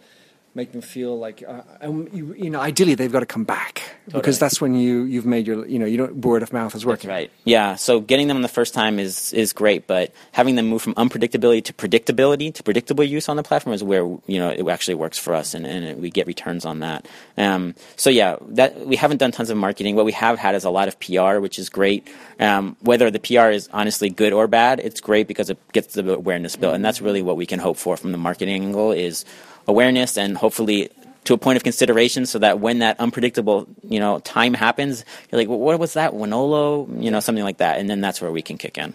make 0.54 0.70
them 0.72 0.80
feel 0.80 1.18
like, 1.18 1.42
uh, 1.46 1.62
um, 1.80 2.08
you, 2.12 2.34
you 2.34 2.50
know, 2.50 2.60
ideally 2.60 2.94
they've 2.94 3.10
got 3.10 3.20
to 3.20 3.26
come 3.26 3.44
back 3.44 3.82
Totally. 4.06 4.20
because 4.20 4.38
that's 4.38 4.60
when 4.60 4.74
you 4.74 5.02
you've 5.02 5.26
made 5.26 5.46
your, 5.46 5.66
you 5.66 5.78
know, 5.78 5.86
you 5.86 5.96
don't 5.96 6.16
word 6.16 6.42
of 6.42 6.52
mouth 6.52 6.74
is 6.74 6.86
working. 6.86 7.08
That's 7.08 7.22
right. 7.22 7.30
Yeah. 7.44 7.74
So 7.74 8.00
getting 8.00 8.28
them 8.28 8.40
the 8.42 8.48
first 8.48 8.72
time 8.72 8.98
is 8.98 9.32
is 9.32 9.52
great, 9.52 9.86
but 9.86 10.12
having 10.32 10.54
them 10.54 10.66
move 10.66 10.82
from 10.82 10.94
unpredictability 10.94 11.64
to 11.64 11.72
predictability 11.72 12.54
to 12.54 12.62
predictable 12.62 13.04
use 13.04 13.28
on 13.28 13.36
the 13.36 13.42
platform 13.42 13.74
is 13.74 13.82
where 13.82 14.04
you 14.26 14.38
know 14.38 14.50
it 14.50 14.66
actually 14.68 14.94
works 14.94 15.18
for 15.18 15.34
us, 15.34 15.54
and, 15.54 15.66
and 15.66 16.00
we 16.00 16.10
get 16.10 16.26
returns 16.26 16.64
on 16.64 16.80
that. 16.80 17.06
Um, 17.36 17.74
so 17.96 18.10
yeah, 18.10 18.36
that 18.50 18.86
we 18.86 18.96
haven't 18.96 19.18
done 19.18 19.32
tons 19.32 19.50
of 19.50 19.56
marketing. 19.56 19.96
What 19.96 20.04
we 20.04 20.12
have 20.12 20.38
had 20.38 20.54
is 20.54 20.64
a 20.64 20.70
lot 20.70 20.88
of 20.88 20.98
PR, 21.00 21.38
which 21.38 21.58
is 21.58 21.68
great. 21.68 22.08
Um, 22.38 22.76
whether 22.80 23.10
the 23.10 23.20
PR 23.20 23.50
is 23.50 23.68
honestly 23.72 24.10
good 24.10 24.32
or 24.32 24.46
bad, 24.46 24.80
it's 24.80 25.00
great 25.00 25.26
because 25.26 25.50
it 25.50 25.58
gets 25.72 25.94
the 25.94 26.14
awareness 26.14 26.54
built, 26.56 26.74
and 26.74 26.84
that's 26.84 27.00
really 27.00 27.22
what 27.22 27.36
we 27.36 27.46
can 27.46 27.58
hope 27.58 27.76
for 27.76 27.96
from 27.96 28.12
the 28.12 28.18
marketing 28.18 28.54
angle 28.54 28.92
is 28.92 29.24
awareness 29.66 30.16
and 30.16 30.36
hopefully 30.36 30.90
to 31.24 31.32
a 31.32 31.38
point 31.38 31.56
of 31.56 31.62
consideration 31.62 32.26
so 32.26 32.38
that 32.38 32.60
when 32.60 32.80
that 32.80 33.00
unpredictable 33.00 33.66
you 33.88 33.98
know 33.98 34.18
time 34.20 34.52
happens 34.52 35.04
you're 35.30 35.40
like 35.40 35.48
well, 35.48 35.58
what 35.58 35.78
was 35.78 35.94
that? 35.94 36.12
Wonolo? 36.12 37.02
You 37.02 37.10
know 37.10 37.20
something 37.20 37.44
like 37.44 37.58
that. 37.58 37.78
And 37.78 37.88
then 37.88 38.00
that's 38.00 38.20
where 38.20 38.30
we 38.30 38.42
can 38.42 38.58
kick 38.58 38.78
in. 38.78 38.94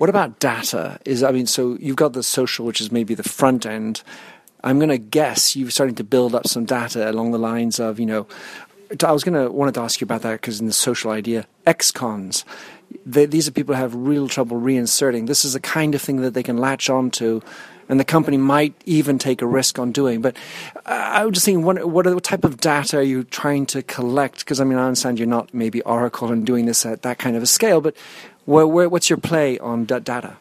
What 0.00 0.08
about 0.08 0.38
data? 0.38 0.98
Is 1.04 1.22
I 1.22 1.30
mean, 1.30 1.46
so 1.46 1.76
you've 1.78 1.96
got 1.96 2.14
the 2.14 2.22
social, 2.22 2.64
which 2.64 2.80
is 2.80 2.90
maybe 2.90 3.14
the 3.14 3.22
front 3.22 3.66
end. 3.66 4.02
I'm 4.64 4.78
going 4.78 4.88
to 4.88 4.96
guess 4.96 5.54
you're 5.56 5.70
starting 5.70 5.96
to 5.96 6.04
build 6.04 6.34
up 6.34 6.46
some 6.46 6.64
data 6.64 7.10
along 7.10 7.32
the 7.32 7.38
lines 7.38 7.78
of, 7.78 8.00
you 8.00 8.06
know, 8.06 8.26
I 9.04 9.12
was 9.12 9.24
going 9.24 9.34
to 9.34 9.50
wanted 9.50 9.74
to 9.74 9.80
ask 9.80 10.00
you 10.00 10.06
about 10.06 10.22
that 10.22 10.40
because 10.40 10.58
in 10.58 10.66
the 10.66 10.72
social 10.72 11.10
idea, 11.10 11.46
ex-cons, 11.66 12.46
they, 13.06 13.26
these 13.26 13.48
are 13.48 13.52
people 13.52 13.74
who 13.74 13.80
have 13.80 13.94
real 13.94 14.28
trouble 14.28 14.60
reinserting. 14.60 15.26
This 15.26 15.44
is 15.44 15.52
the 15.54 15.60
kind 15.60 15.94
of 15.94 16.02
thing 16.02 16.22
that 16.22 16.34
they 16.34 16.42
can 16.42 16.58
latch 16.58 16.90
onto, 16.90 17.40
and 17.88 17.98
the 17.98 18.04
company 18.04 18.36
might 18.36 18.74
even 18.86 19.18
take 19.18 19.42
a 19.42 19.46
risk 19.46 19.78
on 19.78 19.92
doing. 19.92 20.22
But 20.22 20.36
uh, 20.86 20.90
I 20.90 21.24
was 21.24 21.34
just 21.34 21.46
thinking, 21.46 21.64
what, 21.64 21.84
what, 21.88 22.22
type 22.22 22.44
of 22.44 22.60
data 22.60 22.98
are 22.98 23.02
you 23.02 23.24
trying 23.24 23.66
to 23.66 23.82
collect? 23.82 24.40
Because 24.40 24.60
I 24.60 24.64
mean, 24.64 24.78
I 24.78 24.86
understand 24.86 25.18
you're 25.18 25.28
not 25.28 25.52
maybe 25.52 25.82
Oracle 25.82 26.30
and 26.30 26.46
doing 26.46 26.66
this 26.66 26.86
at 26.86 27.02
that 27.02 27.18
kind 27.18 27.36
of 27.36 27.42
a 27.42 27.46
scale, 27.46 27.80
but 27.80 27.96
where, 28.44 28.66
where, 28.66 28.88
what's 28.88 29.10
your 29.10 29.18
play 29.18 29.58
on 29.58 29.84
da- 29.84 29.98
data? 29.98 30.36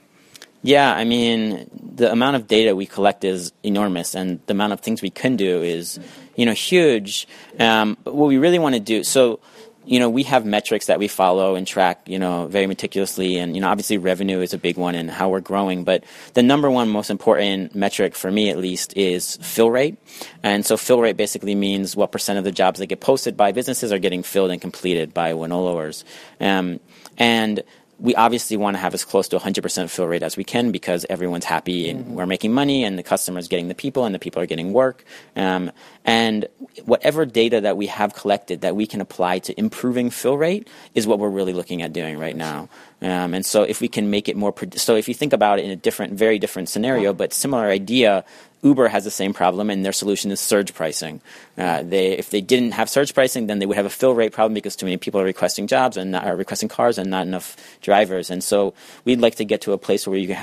Yeah, 0.62 0.94
I 0.94 1.06
mean, 1.06 1.70
the 1.96 2.12
amount 2.12 2.36
of 2.36 2.48
data 2.48 2.76
we 2.76 2.86
collect 2.86 3.24
is 3.24 3.54
enormous, 3.64 4.14
and 4.14 4.42
the 4.46 4.52
amount 4.52 4.74
of 4.74 4.82
things 4.82 5.02
we 5.02 5.10
can 5.10 5.38
do 5.38 5.64
is, 5.64 6.00
you 6.36 6.46
know, 6.46 6.54
huge. 6.54 7.28
Um, 7.58 7.98
but 8.04 8.14
what 8.14 8.28
we 8.28 8.38
really 8.38 8.60
want 8.60 8.76
to 8.76 8.82
do, 8.82 9.06
so, 9.06 9.40
you 9.86 10.00
know, 10.00 10.10
we 10.10 10.24
have 10.24 10.46
metrics 10.46 10.86
that 10.88 11.00
we 11.00 11.08
follow 11.08 11.56
and 11.56 11.66
track, 11.66 12.02
you 12.06 12.20
know, 12.20 12.48
very 12.48 12.68
meticulously, 12.68 13.38
and 13.38 13.56
you 13.56 13.62
know, 13.62 13.70
obviously, 13.70 13.98
revenue 13.98 14.42
is 14.42 14.54
a 14.54 14.58
big 14.58 14.78
one 14.78 14.96
and 14.96 15.10
how 15.10 15.30
we're 15.30 15.40
growing. 15.40 15.84
But 15.84 16.04
the 16.34 16.44
number 16.44 16.70
one 16.70 16.90
most 16.90 17.10
important 17.10 17.76
metric 17.76 18.16
for 18.16 18.32
me, 18.32 18.50
at 18.50 18.58
least, 18.58 18.96
is 18.96 19.38
fill 19.38 19.72
rate. 19.72 19.98
And 20.44 20.66
so, 20.66 20.78
fill 20.78 21.02
rate 21.02 21.18
basically 21.18 21.56
means 21.56 21.96
what 21.96 22.12
percent 22.12 22.38
of 22.38 22.46
the 22.46 22.52
jobs 22.52 22.80
that 22.80 22.88
get 22.88 23.00
posted 23.00 23.36
by 23.36 23.52
businesses 23.52 23.92
are 23.92 24.00
getting 24.00 24.24
filled 24.24 24.52
and 24.52 24.62
completed 24.62 25.14
by 25.14 25.34
Wonoloers. 25.34 26.04
Um, 26.40 26.80
and 27.18 27.64
we 28.00 28.16
obviously 28.16 28.56
want 28.58 28.76
to 28.76 28.80
have 28.80 28.94
as 28.94 29.04
close 29.04 29.28
to 29.30 29.38
100% 29.38 29.90
fill 29.90 30.08
rate 30.08 30.24
as 30.24 30.38
we 30.38 30.44
can 30.44 30.72
because 30.72 31.06
everyone's 31.10 31.46
happy 31.46 31.90
and 31.90 32.16
we're 32.16 32.26
making 32.26 32.54
money 32.54 32.84
and 32.84 32.98
the 32.98 33.04
customer's 33.04 33.48
getting 33.48 33.68
the 33.68 33.76
people 33.76 34.06
and 34.06 34.16
the 34.16 34.20
people 34.20 34.42
are 34.42 34.46
getting 34.46 34.72
work. 34.72 35.04
Um, 35.36 35.72
and 36.06 36.48
whatever 36.86 37.26
data 37.26 37.62
that 37.62 37.76
we 37.76 37.88
have 37.88 38.14
collected 38.16 38.62
that 38.62 38.76
we 38.76 38.88
can 38.88 39.02
apply 39.02 39.40
to 39.40 39.60
improving 39.60 40.10
fill 40.10 40.38
rate 40.38 40.68
is 40.96 41.08
what 41.08 41.20
we're 41.20 41.30
really 41.30 41.54
looking 41.54 41.82
at 41.82 41.92
doing 41.92 42.18
right 42.18 42.36
now. 42.36 42.70
Um, 43.02 43.34
and 43.34 43.46
so 43.46 43.64
if 43.64 43.82
we 43.82 43.88
can 43.88 44.10
make 44.10 44.30
it 44.30 44.36
more, 44.36 44.54
so 44.76 44.96
if 44.96 45.08
you 45.08 45.14
think 45.14 45.34
about 45.34 45.60
it 45.60 45.66
in 45.66 45.72
a 45.72 45.76
different, 45.76 46.14
very 46.14 46.40
different 46.40 46.70
scenario, 46.70 47.14
but 47.14 47.34
similar 47.34 47.68
idea, 47.68 48.24
Uber 48.62 48.90
has 48.90 49.04
the 49.04 49.12
same 49.12 49.34
problem, 49.34 49.70
and 49.70 49.86
their 49.86 49.94
solution 49.94 50.32
is 50.32 50.40
surge 50.40 50.74
pricing. 50.74 51.22
Uh, 51.58 51.84
they, 51.84 52.12
if 52.12 52.30
they 52.30 52.42
didn't 52.42 52.72
have 52.72 52.90
surge 52.90 53.14
pricing, 53.14 53.48
then 53.48 53.60
they 53.60 53.66
would 53.66 53.78
have 53.78 53.86
a 53.86 53.90
fill 53.90 54.14
rate 54.14 54.34
problem 54.34 54.54
because 54.54 54.76
too 54.76 54.86
many 54.86 54.98
people 54.98 55.22
are 55.22 55.26
requesting 55.26 55.68
jobs 55.68 55.96
and 55.98 56.12
not, 56.12 56.26
are 56.26 56.36
requesting 56.36 56.68
cars 56.70 56.98
and 56.98 57.10
not 57.10 57.26
enough 57.26 57.56
drivers. 57.82 58.30
And 58.30 58.44
so 58.44 58.74
we'd 59.06 59.22
like 59.22 59.36
to 59.36 59.46
get 59.46 59.62
to 59.62 59.74
a 59.74 59.78
place 59.78 60.06
where 60.06 60.18
you 60.18 60.28
can 60.28 60.36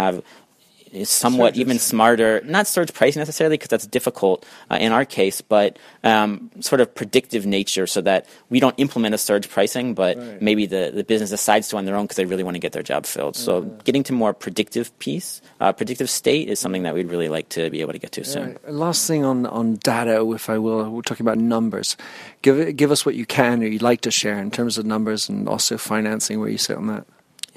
have 0.93 1.09
somewhat 1.09 1.55
Surges. 1.55 1.61
even 1.61 1.79
smarter, 1.79 2.41
not 2.45 2.67
surge 2.67 2.93
pricing 2.93 3.21
necessarily 3.21 3.55
because 3.55 3.69
that's 3.69 3.87
difficult 3.87 4.45
uh, 4.71 4.77
in 4.81 4.93
our 4.93 5.05
case, 5.05 5.41
but 5.41 5.79
um, 6.05 6.51
sort 6.61 6.81
of 6.81 6.95
predictive 6.95 7.47
nature 7.47 7.87
so 7.87 8.01
that 8.03 8.27
we 8.51 8.61
don't 8.61 8.75
implement 8.79 9.15
a 9.15 9.19
surge 9.19 9.49
pricing, 9.49 9.95
but 9.95 10.17
Right. 10.17 10.41
maybe 10.43 10.67
the, 10.67 10.91
the 10.95 11.05
business 11.05 11.31
decides 11.31 11.69
to 11.69 11.77
on 11.77 11.85
their 11.85 11.97
own 11.97 12.05
because 12.05 12.17
they 12.17 12.25
really 12.25 12.43
want 12.45 12.55
to 12.55 12.61
get 12.61 12.73
their 12.73 12.83
job 12.83 13.07
filled. 13.07 13.37
So 13.37 13.63
getting 13.85 14.03
to 14.05 14.13
more 14.13 14.33
predictive 14.33 14.97
piece, 14.99 15.43
uh, 15.61 15.73
predictive 15.73 16.09
state 16.09 16.49
is 16.49 16.59
something 16.61 16.83
that 16.85 16.95
we'd 16.95 17.11
really 17.11 17.29
like 17.29 17.49
to 17.51 17.71
be 17.71 17.81
able 17.81 17.93
to 17.93 17.99
get 17.99 18.13
to 18.13 18.25
soon. 18.25 18.57
Last 18.69 19.07
thing 19.07 19.25
on, 19.25 19.47
on 19.47 19.77
data, 19.77 20.25
if 20.33 20.49
I 20.49 20.59
will, 20.59 20.89
we're 20.91 21.03
talking 21.03 21.25
about 21.27 21.39
numbers. 21.39 21.97
Give 22.43 22.75
give 22.77 22.91
us 22.91 23.05
what 23.05 23.15
you 23.15 23.27
can 23.27 23.63
or 23.63 23.67
you'd 23.67 23.83
like 23.83 24.01
to 24.03 24.11
share 24.11 24.39
in 24.39 24.51
terms 24.51 24.79
of 24.79 24.87
numbers 24.87 25.29
and 25.29 25.49
also 25.49 25.77
financing 25.77 26.41
where 26.41 26.49
you 26.49 26.59
sit 26.59 26.77
on 26.77 26.87
that. 26.89 27.07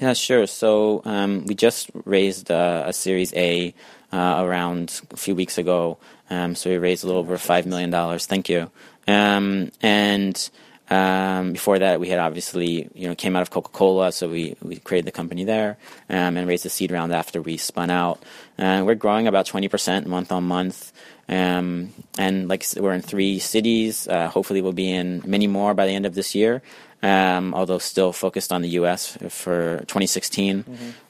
Yeah, 0.00 0.14
sure. 0.14 0.46
So 0.46 1.02
um, 1.04 1.44
we 1.44 1.54
just 1.54 1.90
raised 2.06 2.50
uh, 2.50 2.84
a 2.86 2.92
Series 2.92 3.34
A 3.34 3.74
uh, 4.12 4.42
around 4.44 4.98
a 5.10 5.16
few 5.16 5.34
weeks 5.34 5.58
ago. 5.58 5.98
Um, 6.30 6.54
so 6.54 6.70
we 6.70 6.78
raised 6.78 7.04
a 7.04 7.06
little 7.06 7.20
over 7.20 7.36
five 7.36 7.66
million 7.66 7.90
dollars. 7.90 8.24
Thank 8.24 8.48
you. 8.48 8.70
Um, 9.06 9.72
and 9.82 10.50
um, 10.88 11.52
before 11.52 11.78
that, 11.80 12.00
we 12.00 12.08
had 12.08 12.18
obviously 12.18 12.88
you 12.94 13.08
know 13.08 13.14
came 13.14 13.36
out 13.36 13.42
of 13.42 13.50
Coca 13.50 13.68
Cola, 13.70 14.10
so 14.10 14.28
we, 14.28 14.56
we 14.62 14.76
created 14.76 15.06
the 15.06 15.12
company 15.12 15.44
there 15.44 15.76
um, 16.08 16.38
and 16.38 16.48
raised 16.48 16.64
a 16.64 16.70
seed 16.70 16.92
round 16.92 17.12
after 17.12 17.42
we 17.42 17.58
spun 17.58 17.90
out. 17.90 18.22
Uh, 18.58 18.82
we're 18.86 18.94
growing 18.94 19.26
about 19.26 19.44
twenty 19.44 19.68
percent 19.68 20.06
month 20.06 20.32
on 20.32 20.44
month. 20.44 20.92
Um, 21.28 21.92
and 22.18 22.48
like 22.48 22.64
we're 22.76 22.92
in 22.92 23.02
three 23.02 23.38
cities. 23.38 24.08
Uh, 24.08 24.28
hopefully, 24.28 24.62
we'll 24.62 24.72
be 24.72 24.90
in 24.90 25.22
many 25.26 25.46
more 25.46 25.74
by 25.74 25.86
the 25.86 25.92
end 25.92 26.06
of 26.06 26.14
this 26.14 26.34
year. 26.34 26.62
Um, 27.02 27.54
although 27.54 27.78
still 27.78 28.12
focused 28.12 28.52
on 28.52 28.60
the 28.60 28.68
U.S. 28.80 29.16
for 29.30 29.78
2016. 29.88 30.64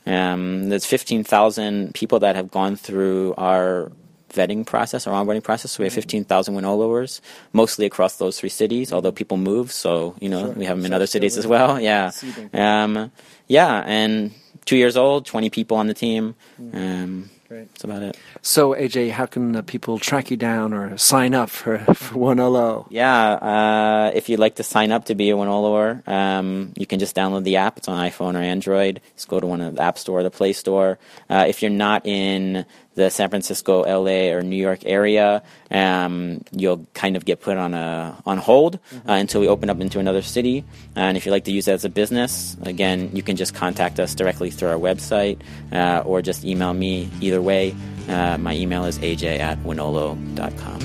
Um, 0.07 0.69
there's 0.69 0.87
15,000 0.87 1.95
people 1.95 2.21
that 2.21 2.37
have 2.37 2.51
gone 2.51 2.77
through 2.77 3.35
our 3.37 3.91
vetting 4.33 4.65
process, 4.65 5.09
our 5.09 5.15
onboarding 5.25 5.43
process. 5.43 5.73
So 5.73 5.83
we 5.83 5.87
have 5.87 5.93
15,000 5.93 6.55
Wonoloers, 6.55 7.21
mostly 7.53 7.87
across 7.87 8.17
those 8.19 8.39
three 8.39 8.49
cities. 8.49 8.93
Although 8.93 9.11
people 9.11 9.37
move, 9.37 9.73
so 9.73 10.15
you 10.21 10.29
know 10.29 10.45
Sure. 10.47 10.55
we 10.55 10.65
have 10.67 10.77
them 10.77 10.85
in 10.87 10.93
So 10.93 10.97
other 10.97 11.07
cities 11.09 11.37
as 11.37 11.47
well. 11.47 11.81
Yeah, 11.81 12.13
um, 12.55 13.11
yeah, 13.49 13.83
and 13.85 14.31
two 14.65 14.77
years 14.77 14.97
old, 14.97 15.27
20 15.27 15.51
people 15.51 15.77
on 15.77 15.89
the 15.89 15.95
team. 15.95 16.37
Mm-hmm. 16.61 17.23
Great. 17.51 17.69
that's 17.71 17.83
about 17.83 18.05
it. 18.05 18.17
So, 18.43 18.77
AJ, 18.77 19.11
how 19.11 19.27
can 19.27 19.57
uh, 19.57 19.63
people 19.63 19.99
track 19.99 20.31
you 20.31 20.37
down 20.37 20.73
or 20.73 20.97
sign 20.97 21.35
up 21.35 21.51
for, 21.51 21.79
for 21.79 22.15
Wonolo? 22.15 22.87
Yeah, 22.91 23.33
uh, 23.33 24.13
if 24.15 24.29
you'd 24.29 24.39
like 24.39 24.55
to 24.55 24.63
sign 24.63 24.93
up 24.93 25.07
to 25.07 25.17
be 25.17 25.31
a 25.31 25.35
Wonoloer, 25.35 26.07
um, 26.07 26.73
you 26.77 26.87
can 26.87 27.01
just 27.01 27.17
download 27.17 27.43
the 27.43 27.57
app. 27.57 27.77
It's 27.77 27.89
on 27.89 28.09
iPhone 28.09 28.37
or 28.37 28.39
Android. 28.39 29.01
Just 29.17 29.27
go 29.27 29.41
to 29.41 29.49
one 29.49 29.61
of 29.61 29.75
the 29.75 29.83
App 29.83 29.99
Store 29.99 30.21
or 30.21 30.23
the 30.23 30.31
Play 30.31 30.53
Store. 30.53 31.01
Uh, 31.29 31.47
if 31.49 31.61
you're 31.61 31.73
not 31.73 32.07
in 32.07 32.67
the 33.01 33.11
San 33.11 33.31
Francisco, 33.31 33.81
LA, 33.83 34.31
or 34.35 34.43
New 34.43 34.61
York 34.69 34.81
area, 34.85 35.43
um, 35.71 36.43
you'll 36.53 36.87
kind 36.93 37.17
of 37.17 37.25
get 37.25 37.41
put 37.41 37.57
on 37.57 37.73
a 37.75 38.17
on 38.27 38.39
hold 38.39 38.77
uh, 39.09 39.13
until 39.13 39.41
we 39.41 39.49
open 39.49 39.71
up 39.71 39.81
into 39.81 39.99
another 39.99 40.23
city. 40.23 40.65
And 40.95 41.17
if 41.17 41.25
you'd 41.25 41.33
like 41.33 41.45
to 41.45 41.53
use 41.53 41.67
it 41.67 41.73
as 41.73 41.85
a 41.85 41.89
business, 41.89 42.57
again, 42.63 43.11
you 43.15 43.23
can 43.23 43.37
just 43.37 43.55
contact 43.55 43.99
us 43.99 44.15
directly 44.15 44.51
through 44.51 44.69
our 44.69 44.79
website 44.79 45.41
uh, 45.73 46.03
or 46.05 46.21
just 46.21 46.45
email 46.45 46.75
me. 46.75 47.09
Either 47.21 47.41
way, 47.41 47.75
uh, 48.09 48.37
my 48.39 48.55
email 48.55 48.85
is 48.85 48.99
aj 48.99 49.25
at 49.25 49.59
wonolo.com. 49.61 50.81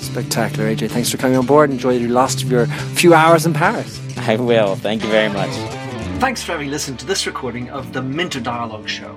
Spectacular, 0.00 0.74
AJ. 0.74 0.90
Thanks 0.90 1.10
for 1.10 1.18
coming 1.18 1.36
on 1.36 1.46
board. 1.46 1.70
Enjoy 1.70 1.98
the 1.98 2.08
last 2.08 2.42
of 2.42 2.50
your 2.50 2.66
few 2.98 3.14
hours 3.14 3.46
in 3.46 3.54
Paris. 3.54 4.00
I 4.18 4.36
will. 4.36 4.74
Thank 4.74 5.04
you 5.04 5.10
very 5.10 5.32
much. 5.32 5.50
Thanks 6.20 6.42
for 6.42 6.52
having 6.52 6.70
listened 6.70 6.98
to 6.98 7.06
this 7.06 7.26
recording 7.26 7.70
of 7.70 7.92
the 7.92 8.02
Minter 8.02 8.40
Dialogue 8.40 8.88
Show. 8.88 9.16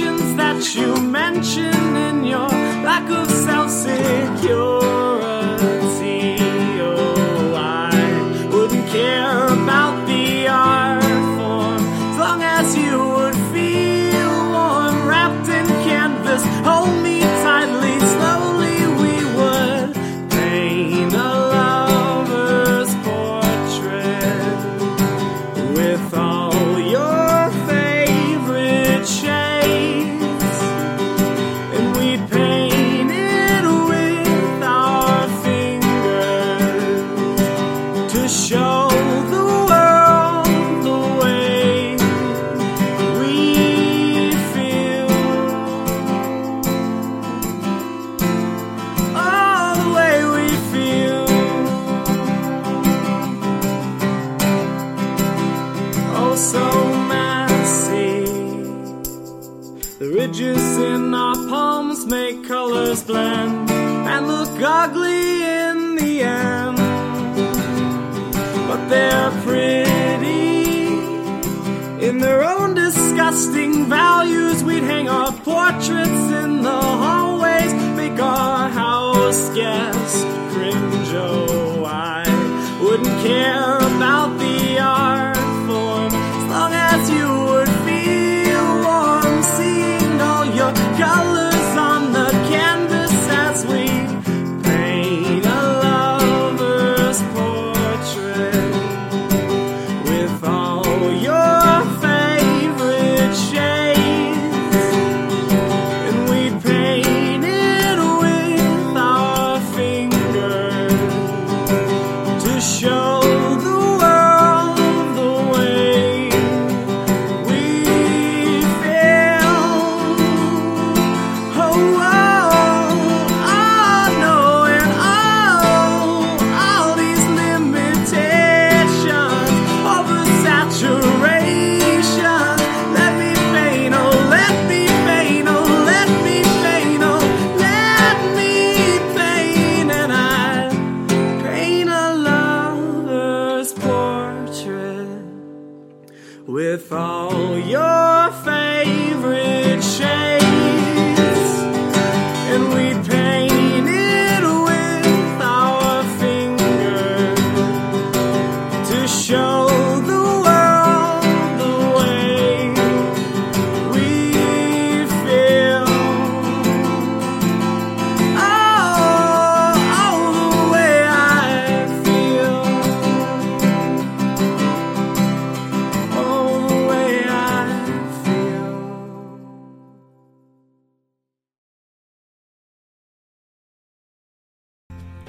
imperfections 0.00 0.36
that 0.36 0.74
you 0.74 0.94
mention 1.10 1.96
in 1.96 2.24
your 2.24 2.48
lack 2.48 3.08
of 3.10 3.30
self 3.30 3.70
security. 3.70 4.95